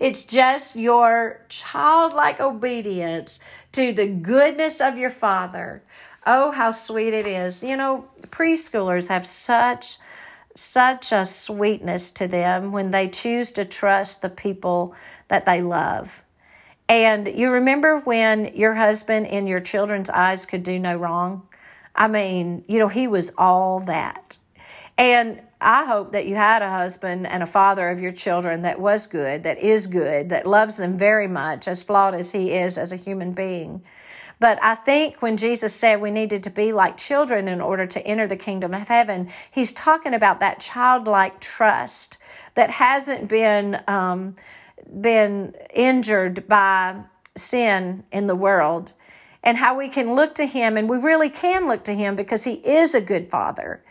it's 0.00 0.24
just 0.24 0.76
your 0.76 1.40
childlike 1.48 2.40
obedience 2.40 3.40
to 3.72 3.92
the 3.92 4.06
goodness 4.06 4.80
of 4.80 4.98
your 4.98 5.10
Father. 5.10 5.82
Oh, 6.26 6.50
how 6.50 6.70
sweet 6.70 7.14
it 7.14 7.26
is. 7.26 7.62
You 7.62 7.76
know, 7.76 8.08
preschoolers 8.28 9.06
have 9.08 9.26
such 9.26 9.98
such 10.56 11.12
a 11.12 11.24
sweetness 11.24 12.10
to 12.10 12.26
them 12.26 12.72
when 12.72 12.90
they 12.90 13.08
choose 13.08 13.52
to 13.52 13.64
trust 13.64 14.20
the 14.20 14.28
people 14.28 14.94
that 15.28 15.46
they 15.46 15.62
love. 15.62 16.10
And 16.88 17.28
you 17.28 17.50
remember 17.50 18.00
when 18.00 18.46
your 18.56 18.74
husband 18.74 19.28
in 19.28 19.46
your 19.46 19.60
children's 19.60 20.10
eyes 20.10 20.44
could 20.44 20.64
do 20.64 20.78
no 20.78 20.96
wrong? 20.96 21.46
I 21.94 22.08
mean, 22.08 22.64
you 22.66 22.80
know, 22.80 22.88
he 22.88 23.06
was 23.06 23.32
all 23.38 23.80
that. 23.86 24.36
And 25.00 25.40
I 25.62 25.86
hope 25.86 26.12
that 26.12 26.26
you 26.26 26.34
had 26.34 26.60
a 26.60 26.68
husband 26.68 27.26
and 27.26 27.42
a 27.42 27.46
father 27.46 27.88
of 27.88 28.00
your 28.00 28.12
children 28.12 28.60
that 28.62 28.78
was 28.78 29.06
good, 29.06 29.44
that 29.44 29.58
is 29.58 29.86
good, 29.86 30.28
that 30.28 30.46
loves 30.46 30.76
them 30.76 30.98
very 30.98 31.26
much, 31.26 31.68
as 31.68 31.82
flawed 31.82 32.14
as 32.14 32.30
he 32.32 32.50
is 32.50 32.76
as 32.76 32.92
a 32.92 32.96
human 32.96 33.32
being. 33.32 33.82
But 34.40 34.62
I 34.62 34.74
think 34.74 35.22
when 35.22 35.38
Jesus 35.38 35.74
said 35.74 36.02
we 36.02 36.10
needed 36.10 36.42
to 36.44 36.50
be 36.50 36.74
like 36.74 36.98
children 36.98 37.48
in 37.48 37.62
order 37.62 37.86
to 37.86 38.06
enter 38.06 38.26
the 38.26 38.36
kingdom 38.36 38.74
of 38.74 38.88
heaven, 38.88 39.30
he's 39.52 39.72
talking 39.72 40.12
about 40.12 40.40
that 40.40 40.60
childlike 40.60 41.40
trust 41.40 42.18
that 42.54 42.68
hasn't 42.68 43.26
been 43.26 43.80
um, 43.88 44.36
been 45.00 45.54
injured 45.72 46.46
by 46.46 47.00
sin 47.38 48.04
in 48.12 48.26
the 48.26 48.36
world, 48.36 48.92
and 49.42 49.56
how 49.56 49.78
we 49.78 49.88
can 49.88 50.14
look 50.14 50.34
to 50.34 50.44
him, 50.44 50.76
and 50.76 50.90
we 50.90 50.98
really 50.98 51.30
can 51.30 51.68
look 51.68 51.84
to 51.84 51.94
him 51.94 52.16
because 52.16 52.44
he 52.44 52.52
is 52.52 52.94
a 52.94 53.00
good 53.00 53.30
father 53.30 53.82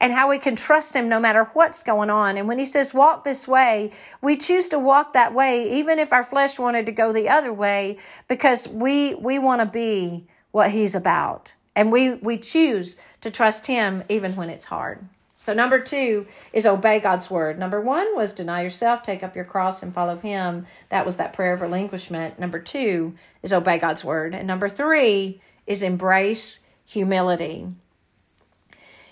and 0.00 0.12
how 0.12 0.30
we 0.30 0.38
can 0.38 0.56
trust 0.56 0.94
Him 0.94 1.08
no 1.08 1.20
matter 1.20 1.44
what's 1.52 1.82
going 1.82 2.10
on. 2.10 2.36
And 2.36 2.46
when 2.48 2.58
He 2.58 2.64
says, 2.64 2.94
walk 2.94 3.24
this 3.24 3.48
way, 3.48 3.92
we 4.22 4.36
choose 4.36 4.68
to 4.68 4.78
walk 4.78 5.12
that 5.12 5.34
way, 5.34 5.78
even 5.78 5.98
if 5.98 6.12
our 6.12 6.24
flesh 6.24 6.58
wanted 6.58 6.86
to 6.86 6.92
go 6.92 7.12
the 7.12 7.28
other 7.28 7.52
way, 7.52 7.98
because 8.28 8.68
we, 8.68 9.14
we 9.14 9.38
want 9.38 9.60
to 9.60 9.66
be 9.66 10.26
what 10.52 10.70
He's 10.70 10.94
about. 10.94 11.52
And 11.74 11.92
we, 11.92 12.14
we 12.14 12.38
choose 12.38 12.96
to 13.20 13.30
trust 13.30 13.66
Him 13.66 14.02
even 14.08 14.34
when 14.36 14.50
it's 14.50 14.64
hard. 14.64 15.06
So, 15.40 15.54
number 15.54 15.78
two 15.78 16.26
is 16.52 16.66
obey 16.66 16.98
God's 16.98 17.30
word. 17.30 17.60
Number 17.60 17.80
one 17.80 18.16
was 18.16 18.32
deny 18.32 18.62
yourself, 18.62 19.04
take 19.04 19.22
up 19.22 19.36
your 19.36 19.44
cross, 19.44 19.84
and 19.84 19.94
follow 19.94 20.16
Him. 20.16 20.66
That 20.88 21.06
was 21.06 21.18
that 21.18 21.32
prayer 21.32 21.52
of 21.52 21.60
relinquishment. 21.60 22.40
Number 22.40 22.58
two 22.58 23.14
is 23.44 23.52
obey 23.52 23.78
God's 23.78 24.04
word. 24.04 24.34
And 24.34 24.48
number 24.48 24.68
three 24.68 25.40
is 25.64 25.84
embrace 25.84 26.58
humility. 26.86 27.68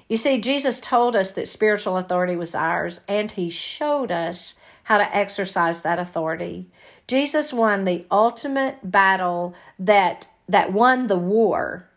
You 0.09 0.16
see, 0.16 0.40
Jesus 0.40 0.79
told 0.79 1.16
us 1.16 1.33
that 1.33 1.49
spiritual 1.49 1.97
authority 1.97 2.37
was 2.37 2.55
ours, 2.55 3.01
and 3.09 3.31
he 3.31 3.51
showed 3.51 4.12
us 4.12 4.55
how 4.85 4.99
to 4.99 5.16
exercise 5.16 5.83
that 5.83 5.99
authority. 5.99 6.69
Jesus 7.09 7.53
won 7.53 7.85
the 7.85 8.07
ultimate 8.11 8.79
battle 8.88 9.55
that 9.79 10.29
that 10.49 10.73
won 10.73 11.09
the 11.09 11.19
war 11.19 11.88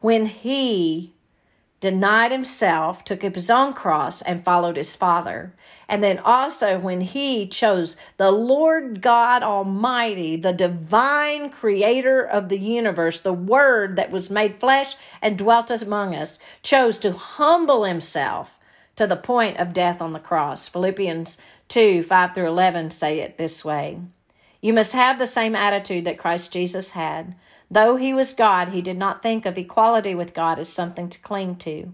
when 0.00 0.26
he 0.26 1.14
denied 1.80 2.30
himself, 2.30 3.04
took 3.04 3.24
up 3.24 3.34
his 3.34 3.48
own 3.48 3.72
cross, 3.72 4.20
and 4.22 4.44
followed 4.44 4.76
his 4.76 4.94
Father. 4.94 5.54
And 5.88 6.02
then 6.02 6.18
also 6.18 6.78
when 6.78 7.00
he 7.00 7.46
chose 7.46 7.96
the 8.16 8.30
Lord 8.30 9.00
God 9.00 9.42
Almighty, 9.42 10.36
the 10.36 10.52
divine 10.52 11.48
creator 11.50 12.22
of 12.22 12.48
the 12.48 12.58
universe, 12.58 13.20
the 13.20 13.32
Word 13.32 13.96
that 13.96 14.10
was 14.10 14.28
made 14.28 14.58
flesh 14.58 14.96
and 15.22 15.38
dwelt 15.38 15.70
among 15.70 16.14
us, 16.14 16.38
chose 16.62 16.98
to 16.98 17.12
humble 17.12 17.84
himself 17.84 18.58
to 18.96 19.06
the 19.06 19.16
point 19.16 19.58
of 19.58 19.72
death 19.72 20.02
on 20.02 20.12
the 20.12 20.18
cross. 20.18 20.68
Philippians 20.68 21.38
2 21.68 22.02
5 22.02 22.34
through 22.34 22.48
11 22.48 22.90
say 22.90 23.20
it 23.20 23.38
this 23.38 23.64
way 23.64 24.00
You 24.60 24.72
must 24.72 24.92
have 24.92 25.18
the 25.18 25.26
same 25.26 25.54
attitude 25.54 26.04
that 26.04 26.18
Christ 26.18 26.52
Jesus 26.52 26.92
had. 26.92 27.34
Though 27.70 27.96
he 27.96 28.14
was 28.14 28.32
God, 28.32 28.70
he 28.70 28.80
did 28.80 28.96
not 28.96 29.22
think 29.22 29.44
of 29.44 29.58
equality 29.58 30.14
with 30.14 30.34
God 30.34 30.58
as 30.58 30.68
something 30.68 31.08
to 31.08 31.20
cling 31.20 31.56
to. 31.56 31.92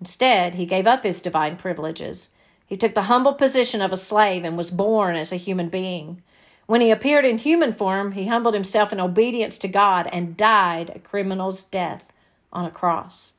Instead, 0.00 0.54
he 0.54 0.66
gave 0.66 0.86
up 0.86 1.02
his 1.02 1.20
divine 1.20 1.56
privileges. 1.56 2.28
He 2.66 2.76
took 2.76 2.94
the 2.94 3.02
humble 3.02 3.34
position 3.34 3.82
of 3.82 3.92
a 3.92 3.96
slave 3.96 4.44
and 4.44 4.56
was 4.56 4.70
born 4.70 5.16
as 5.16 5.32
a 5.32 5.36
human 5.36 5.68
being. 5.68 6.22
When 6.66 6.80
he 6.80 6.90
appeared 6.90 7.24
in 7.24 7.38
human 7.38 7.74
form, 7.74 8.12
he 8.12 8.26
humbled 8.26 8.54
himself 8.54 8.92
in 8.92 9.00
obedience 9.00 9.58
to 9.58 9.68
God 9.68 10.08
and 10.10 10.36
died 10.36 10.90
a 10.94 10.98
criminal's 10.98 11.62
death 11.62 12.04
on 12.52 12.64
a 12.64 12.70
cross. 12.70 13.34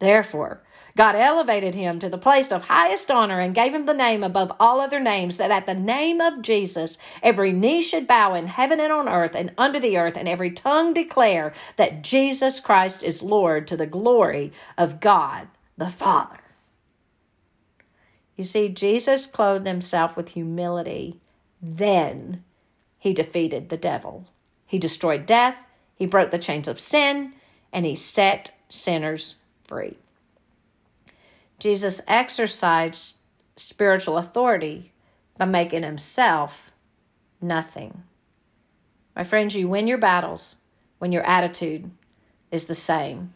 Therefore, 0.00 0.62
God 0.96 1.14
elevated 1.14 1.76
him 1.76 2.00
to 2.00 2.08
the 2.08 2.18
place 2.18 2.50
of 2.50 2.64
highest 2.64 3.08
honor 3.08 3.38
and 3.38 3.54
gave 3.54 3.72
him 3.72 3.86
the 3.86 3.94
name 3.94 4.24
above 4.24 4.50
all 4.58 4.80
other 4.80 4.98
names, 4.98 5.36
that 5.36 5.52
at 5.52 5.64
the 5.64 5.74
name 5.74 6.20
of 6.20 6.42
Jesus 6.42 6.98
every 7.22 7.52
knee 7.52 7.80
should 7.80 8.08
bow 8.08 8.34
in 8.34 8.48
heaven 8.48 8.80
and 8.80 8.92
on 8.92 9.08
earth 9.08 9.36
and 9.36 9.52
under 9.56 9.78
the 9.78 9.96
earth, 9.96 10.16
and 10.16 10.28
every 10.28 10.50
tongue 10.50 10.92
declare 10.92 11.52
that 11.76 12.02
Jesus 12.02 12.58
Christ 12.58 13.04
is 13.04 13.22
Lord 13.22 13.68
to 13.68 13.76
the 13.76 13.86
glory 13.86 14.52
of 14.76 14.98
God 14.98 15.46
the 15.76 15.88
Father. 15.88 16.37
You 18.38 18.44
see, 18.44 18.68
Jesus 18.68 19.26
clothed 19.26 19.66
himself 19.66 20.16
with 20.16 20.30
humility. 20.30 21.18
Then 21.60 22.44
he 22.96 23.12
defeated 23.12 23.68
the 23.68 23.76
devil. 23.76 24.26
He 24.64 24.78
destroyed 24.78 25.26
death, 25.26 25.56
he 25.96 26.06
broke 26.06 26.30
the 26.30 26.38
chains 26.38 26.68
of 26.68 26.78
sin, 26.78 27.32
and 27.72 27.84
he 27.84 27.96
set 27.96 28.54
sinners 28.68 29.36
free. 29.66 29.98
Jesus 31.58 32.00
exercised 32.06 33.16
spiritual 33.56 34.18
authority 34.18 34.92
by 35.36 35.46
making 35.46 35.82
himself 35.82 36.70
nothing. 37.40 38.04
My 39.16 39.24
friends, 39.24 39.56
you 39.56 39.68
win 39.68 39.88
your 39.88 39.98
battles 39.98 40.56
when 40.98 41.10
your 41.10 41.24
attitude 41.24 41.90
is 42.52 42.66
the 42.66 42.74
same 42.76 43.34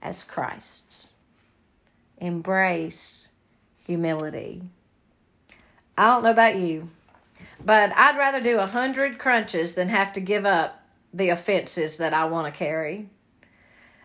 as 0.00 0.22
Christ's. 0.22 1.10
Embrace 2.16 3.29
humility. 3.90 4.62
I 5.98 6.06
don't 6.06 6.22
know 6.22 6.30
about 6.30 6.54
you, 6.54 6.90
but 7.64 7.92
I'd 7.96 8.16
rather 8.16 8.40
do 8.40 8.60
a 8.60 8.66
hundred 8.66 9.18
crunches 9.18 9.74
than 9.74 9.88
have 9.88 10.12
to 10.12 10.20
give 10.20 10.46
up 10.46 10.80
the 11.12 11.30
offenses 11.30 11.96
that 11.98 12.14
I 12.14 12.26
want 12.26 12.46
to 12.46 12.56
carry. 12.56 13.08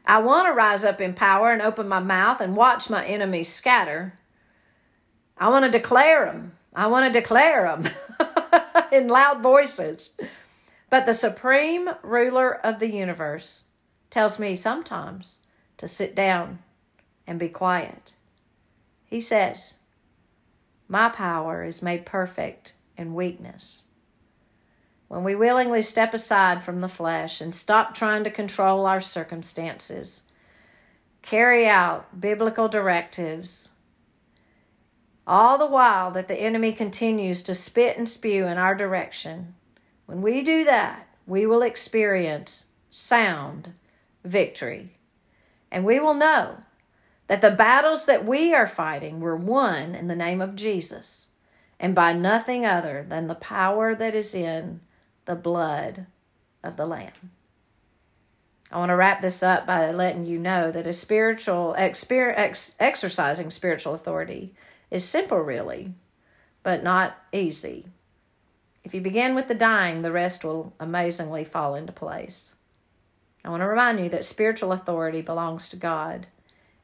I 0.04 0.18
want 0.20 0.48
to 0.48 0.54
rise 0.54 0.84
up 0.84 1.00
in 1.02 1.14
power 1.14 1.52
and 1.52 1.62
open 1.62 1.88
my 1.88 2.00
mouth 2.00 2.42
and 2.42 2.58
watch 2.58 2.90
my 2.90 3.06
enemies 3.06 3.54
scatter. 3.54 4.18
I 5.38 5.50
want 5.50 5.66
to 5.66 5.72
declare 5.72 6.26
them. 6.26 6.54
I 6.74 6.88
want 6.88 7.14
to 7.14 7.20
declare 7.20 7.78
them 7.78 7.88
in 8.92 9.08
loud 9.08 9.44
voices. 9.44 10.14
But 10.90 11.06
the 11.06 11.14
supreme 11.14 11.92
ruler 12.02 12.56
of 12.66 12.80
the 12.80 12.90
universe 12.90 13.66
tells 14.10 14.40
me 14.40 14.56
sometimes 14.56 15.42
to 15.78 15.88
sit 15.88 16.16
down 16.16 16.58
and 17.28 17.38
be 17.38 17.50
quiet. 17.50 18.15
He 19.06 19.22
says, 19.22 19.76
My 20.88 21.10
power 21.10 21.64
is 21.64 21.82
made 21.82 22.06
perfect 22.06 22.74
in 22.98 23.14
weakness. 23.14 23.84
When 25.08 25.24
we 25.24 25.36
willingly 25.36 25.82
step 25.82 26.14
aside 26.14 26.64
from 26.64 26.82
the 26.82 26.88
flesh 26.88 27.40
and 27.40 27.54
stop 27.54 27.94
trying 27.94 28.24
to 28.24 28.32
control 28.32 28.86
our 28.86 29.00
circumstances, 29.00 30.24
carry 31.22 31.68
out 31.68 32.20
biblical 32.20 32.68
directives, 32.68 33.70
all 35.28 35.58
the 35.58 35.66
while 35.66 36.12
that 36.12 36.28
the 36.28 36.40
enemy 36.40 36.72
continues 36.72 37.42
to 37.44 37.54
spit 37.54 37.98
and 37.98 38.10
spew 38.10 38.46
in 38.46 38.58
our 38.58 38.76
direction, 38.76 39.56
when 40.06 40.22
we 40.22 40.42
do 40.42 40.64
that, 40.66 41.08
we 41.26 41.46
will 41.46 41.62
experience 41.62 42.66
sound 42.90 43.74
victory. 44.24 44.98
And 45.72 45.84
we 45.84 46.00
will 46.00 46.14
know 46.14 46.58
that 47.28 47.42
the 47.42 47.52
battles 47.52 48.06
that 48.06 48.26
we 48.26 48.54
are 48.54 48.68
fighting 48.68 49.20
were 49.20 49.36
won 49.36 49.96
in 49.96 50.08
the 50.08 50.16
name 50.16 50.42
of 50.42 50.56
Jesus 50.56 51.28
and 51.80 51.96
by 51.96 52.14
nothing 52.14 52.66
other 52.66 53.06
than 53.08 53.28
the 53.28 53.36
power 53.36 53.96
that 53.96 54.16
is 54.16 54.34
in 54.34 54.82
the 55.26 55.36
blood 55.36 56.06
of 56.64 56.78
the 56.78 56.86
Lamb. 56.86 57.32
I 58.72 58.78
want 58.78 58.90
to 58.90 58.96
wrap 58.96 59.22
this 59.22 59.44
up 59.44 59.66
by 59.66 59.92
letting 59.92 60.26
you 60.26 60.40
know 60.40 60.72
that 60.72 60.88
a 60.88 60.94
spiritual 60.94 61.76
exper- 61.78 62.34
ex- 62.36 62.76
exercising 62.80 63.50
spiritual 63.50 63.94
authority 63.94 64.54
is 64.90 65.04
simple, 65.04 65.40
really, 65.40 65.94
but 66.64 66.84
not 66.84 67.18
easy. 67.32 67.86
If 68.84 68.94
you 68.94 69.02
begin 69.02 69.36
with 69.36 69.48
the 69.48 69.56
dying, 69.56 70.02
the 70.02 70.12
rest 70.12 70.44
will 70.44 70.74
amazingly 70.80 71.44
fall 71.44 71.76
into 71.76 71.92
place. 71.92 72.56
I 73.44 73.50
want 73.50 73.62
to 73.62 73.68
remind 73.68 74.00
you 74.00 74.10
that 74.10 74.26
spiritual 74.26 74.72
authority 74.72 75.22
belongs 75.22 75.70
to 75.70 75.76
God, 75.76 76.28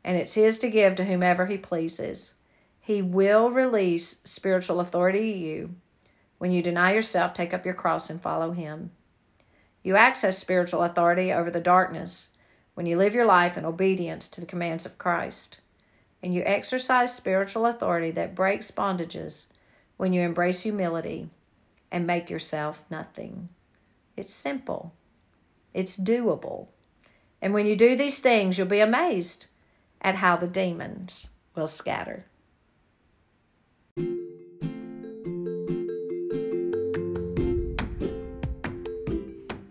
and 0.03 0.17
it's 0.17 0.33
His 0.33 0.57
to 0.59 0.69
give 0.69 0.95
to 0.95 1.05
whomever 1.05 1.45
He 1.45 1.57
pleases. 1.57 2.35
He 2.79 3.01
will 3.01 3.51
release 3.51 4.17
spiritual 4.23 4.79
authority 4.79 5.31
to 5.31 5.37
you 5.37 5.75
when 6.39 6.51
you 6.51 6.63
deny 6.63 6.93
yourself, 6.93 7.33
take 7.33 7.53
up 7.53 7.65
your 7.65 7.75
cross, 7.75 8.09
and 8.09 8.19
follow 8.19 8.51
Him. 8.51 8.91
You 9.83 9.95
access 9.95 10.37
spiritual 10.37 10.83
authority 10.83 11.31
over 11.31 11.51
the 11.51 11.59
darkness 11.59 12.29
when 12.73 12.85
you 12.85 12.97
live 12.97 13.13
your 13.13 13.25
life 13.25 13.57
in 13.57 13.65
obedience 13.65 14.27
to 14.29 14.41
the 14.41 14.47
commands 14.47 14.85
of 14.85 14.97
Christ. 14.97 15.59
And 16.23 16.33
you 16.33 16.43
exercise 16.45 17.15
spiritual 17.15 17.65
authority 17.65 18.11
that 18.11 18.35
breaks 18.35 18.71
bondages 18.71 19.47
when 19.97 20.13
you 20.13 20.21
embrace 20.21 20.61
humility 20.61 21.29
and 21.91 22.07
make 22.07 22.29
yourself 22.29 22.83
nothing. 22.89 23.49
It's 24.15 24.33
simple, 24.33 24.93
it's 25.73 25.97
doable. 25.97 26.67
And 27.41 27.53
when 27.53 27.65
you 27.65 27.75
do 27.75 27.95
these 27.95 28.19
things, 28.19 28.57
you'll 28.57 28.67
be 28.67 28.79
amazed 28.79 29.47
at 30.01 30.15
how 30.15 30.35
the 30.35 30.47
demons 30.47 31.29
will 31.55 31.67
scatter. 31.67 32.25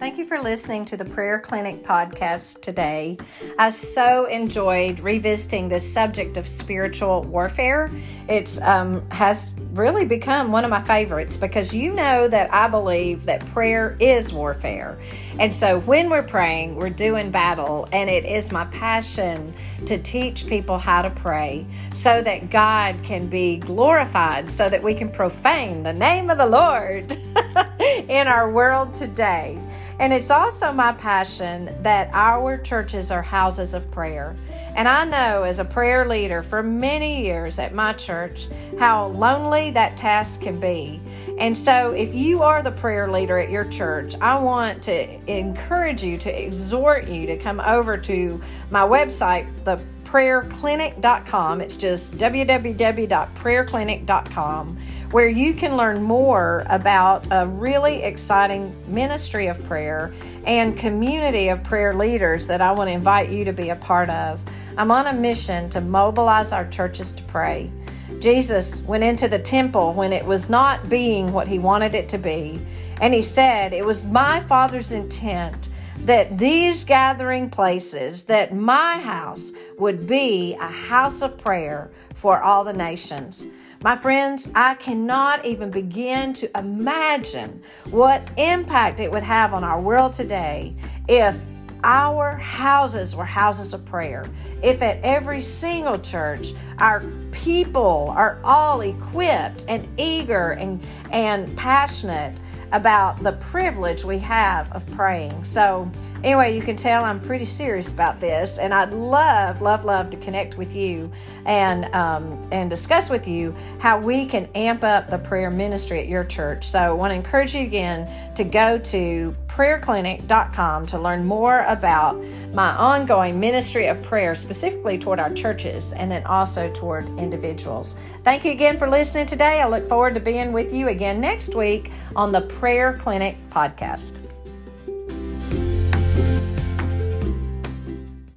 Thank 0.00 0.16
you 0.16 0.24
for 0.24 0.40
listening 0.40 0.86
to 0.86 0.96
the 0.96 1.04
Prayer 1.04 1.38
Clinic 1.38 1.84
podcast 1.84 2.62
today. 2.62 3.18
I 3.58 3.68
so 3.68 4.24
enjoyed 4.24 4.98
revisiting 5.00 5.68
this 5.68 5.92
subject 5.92 6.38
of 6.38 6.48
spiritual 6.48 7.22
warfare. 7.24 7.90
It's 8.26 8.58
um, 8.62 9.06
has 9.10 9.52
really 9.74 10.06
become 10.06 10.52
one 10.52 10.64
of 10.64 10.70
my 10.70 10.80
favorites 10.80 11.36
because 11.36 11.74
you 11.74 11.92
know 11.92 12.26
that 12.28 12.50
I 12.50 12.66
believe 12.68 13.26
that 13.26 13.44
prayer 13.48 13.98
is 14.00 14.32
warfare. 14.32 14.98
And 15.38 15.52
so 15.52 15.80
when 15.80 16.08
we're 16.08 16.22
praying, 16.22 16.76
we're 16.76 16.88
doing 16.88 17.30
battle, 17.30 17.86
and 17.92 18.08
it 18.08 18.24
is 18.24 18.50
my 18.50 18.64
passion 18.66 19.52
to 19.84 19.98
teach 19.98 20.46
people 20.46 20.78
how 20.78 21.02
to 21.02 21.10
pray 21.10 21.66
so 21.92 22.22
that 22.22 22.48
God 22.48 23.02
can 23.02 23.26
be 23.26 23.58
glorified, 23.58 24.50
so 24.50 24.66
that 24.70 24.82
we 24.82 24.94
can 24.94 25.10
profane 25.10 25.82
the 25.82 25.92
name 25.92 26.30
of 26.30 26.38
the 26.38 26.46
Lord 26.46 27.12
in 28.08 28.26
our 28.26 28.50
world 28.50 28.94
today. 28.94 29.58
And 30.00 30.14
it's 30.14 30.30
also 30.30 30.72
my 30.72 30.92
passion 30.92 31.76
that 31.82 32.08
our 32.14 32.56
churches 32.56 33.10
are 33.10 33.20
houses 33.20 33.74
of 33.74 33.90
prayer. 33.90 34.34
And 34.74 34.88
I 34.88 35.04
know 35.04 35.42
as 35.42 35.58
a 35.58 35.64
prayer 35.64 36.08
leader 36.08 36.42
for 36.42 36.62
many 36.62 37.22
years 37.26 37.58
at 37.58 37.74
my 37.74 37.92
church 37.92 38.48
how 38.78 39.08
lonely 39.08 39.72
that 39.72 39.98
task 39.98 40.40
can 40.40 40.58
be. 40.58 41.02
And 41.38 41.56
so, 41.56 41.90
if 41.92 42.14
you 42.14 42.42
are 42.42 42.62
the 42.62 42.70
prayer 42.70 43.12
leader 43.12 43.38
at 43.38 43.50
your 43.50 43.66
church, 43.66 44.14
I 44.22 44.38
want 44.38 44.82
to 44.84 45.30
encourage 45.30 46.02
you, 46.02 46.16
to 46.18 46.44
exhort 46.44 47.06
you 47.06 47.26
to 47.26 47.36
come 47.36 47.60
over 47.60 47.98
to 47.98 48.40
my 48.70 48.80
website, 48.80 49.48
the 49.64 49.82
prayerclinic.com. 50.10 51.60
It's 51.60 51.76
just 51.76 52.16
www.prayerclinic.com, 52.16 54.78
where 55.12 55.28
you 55.28 55.54
can 55.54 55.76
learn 55.76 56.02
more 56.02 56.66
about 56.68 57.28
a 57.30 57.46
really 57.46 58.02
exciting 58.02 58.74
ministry 58.92 59.46
of 59.46 59.64
prayer 59.66 60.12
and 60.44 60.76
community 60.76 61.48
of 61.48 61.62
prayer 61.62 61.94
leaders 61.94 62.48
that 62.48 62.60
I 62.60 62.72
want 62.72 62.88
to 62.88 62.92
invite 62.92 63.30
you 63.30 63.44
to 63.44 63.52
be 63.52 63.70
a 63.70 63.76
part 63.76 64.10
of. 64.10 64.40
I'm 64.76 64.90
on 64.90 65.06
a 65.06 65.12
mission 65.12 65.70
to 65.70 65.80
mobilize 65.80 66.50
our 66.52 66.68
churches 66.68 67.12
to 67.12 67.22
pray. 67.24 67.70
Jesus 68.18 68.82
went 68.82 69.04
into 69.04 69.28
the 69.28 69.38
temple 69.38 69.94
when 69.94 70.12
it 70.12 70.26
was 70.26 70.50
not 70.50 70.88
being 70.88 71.32
what 71.32 71.46
he 71.46 71.60
wanted 71.60 71.94
it 71.94 72.08
to 72.08 72.18
be, 72.18 72.58
and 73.00 73.14
he 73.14 73.22
said, 73.22 73.72
It 73.72 73.86
was 73.86 74.06
my 74.06 74.40
Father's 74.40 74.90
intent 74.90 75.68
that 76.04 76.38
these 76.38 76.84
gathering 76.84 77.50
places, 77.50 78.24
that 78.24 78.54
my 78.54 78.98
house 78.98 79.52
would 79.78 80.06
be 80.06 80.54
a 80.54 80.66
house 80.66 81.22
of 81.22 81.36
prayer 81.36 81.90
for 82.14 82.42
all 82.42 82.64
the 82.64 82.72
nations. 82.72 83.46
My 83.82 83.96
friends, 83.96 84.50
I 84.54 84.74
cannot 84.74 85.46
even 85.46 85.70
begin 85.70 86.32
to 86.34 86.58
imagine 86.58 87.62
what 87.90 88.28
impact 88.36 89.00
it 89.00 89.10
would 89.10 89.22
have 89.22 89.54
on 89.54 89.64
our 89.64 89.80
world 89.80 90.12
today 90.12 90.74
if 91.08 91.42
our 91.82 92.36
houses 92.36 93.16
were 93.16 93.24
houses 93.24 93.72
of 93.72 93.84
prayer. 93.86 94.26
If 94.62 94.82
at 94.82 94.98
every 95.02 95.40
single 95.40 95.98
church 95.98 96.52
our 96.78 97.02
people 97.32 98.12
are 98.14 98.38
all 98.44 98.82
equipped 98.82 99.64
and 99.66 99.88
eager 99.98 100.52
and, 100.52 100.82
and 101.10 101.56
passionate 101.56 102.38
about 102.72 103.22
the 103.22 103.32
privilege 103.32 104.04
we 104.04 104.18
have 104.18 104.70
of 104.72 104.86
praying. 104.92 105.44
So, 105.44 105.90
anyway, 106.24 106.54
you 106.56 106.62
can 106.62 106.76
tell 106.76 107.04
I'm 107.04 107.20
pretty 107.20 107.44
serious 107.44 107.92
about 107.92 108.20
this, 108.20 108.58
and 108.58 108.72
I'd 108.72 108.92
love, 108.92 109.62
love, 109.62 109.84
love 109.84 110.10
to 110.10 110.16
connect 110.16 110.56
with 110.56 110.74
you 110.74 111.10
and 111.46 111.86
um, 111.94 112.48
and 112.52 112.68
discuss 112.70 113.10
with 113.10 113.26
you 113.26 113.54
how 113.78 113.98
we 113.98 114.26
can 114.26 114.48
amp 114.54 114.84
up 114.84 115.10
the 115.10 115.18
prayer 115.18 115.50
ministry 115.50 116.00
at 116.00 116.08
your 116.08 116.24
church. 116.24 116.66
So, 116.66 116.78
I 116.78 116.90
want 116.90 117.10
to 117.12 117.16
encourage 117.16 117.54
you 117.54 117.62
again 117.62 118.34
to 118.34 118.44
go 118.44 118.78
to 118.78 119.34
prayerclinic.com 119.60 120.86
to 120.86 120.98
learn 120.98 121.24
more 121.24 121.64
about 121.66 122.16
my 122.54 122.74
ongoing 122.76 123.38
ministry 123.38 123.86
of 123.86 124.00
prayer, 124.02 124.34
specifically 124.34 124.96
toward 124.96 125.18
our 125.18 125.32
churches 125.34 125.92
and 125.92 126.10
then 126.10 126.24
also 126.24 126.70
toward 126.72 127.06
individuals. 127.18 127.96
Thank 128.24 128.44
you 128.44 128.52
again 128.52 128.78
for 128.78 128.88
listening 128.88 129.26
today. 129.26 129.60
I 129.60 129.68
look 129.68 129.86
forward 129.86 130.14
to 130.14 130.20
being 130.20 130.52
with 130.52 130.72
you 130.72 130.88
again 130.88 131.20
next 131.20 131.54
week 131.54 131.90
on 132.16 132.32
the 132.32 132.40
Prayer 132.42 132.94
Clinic 132.94 133.36
podcast. 133.50 134.29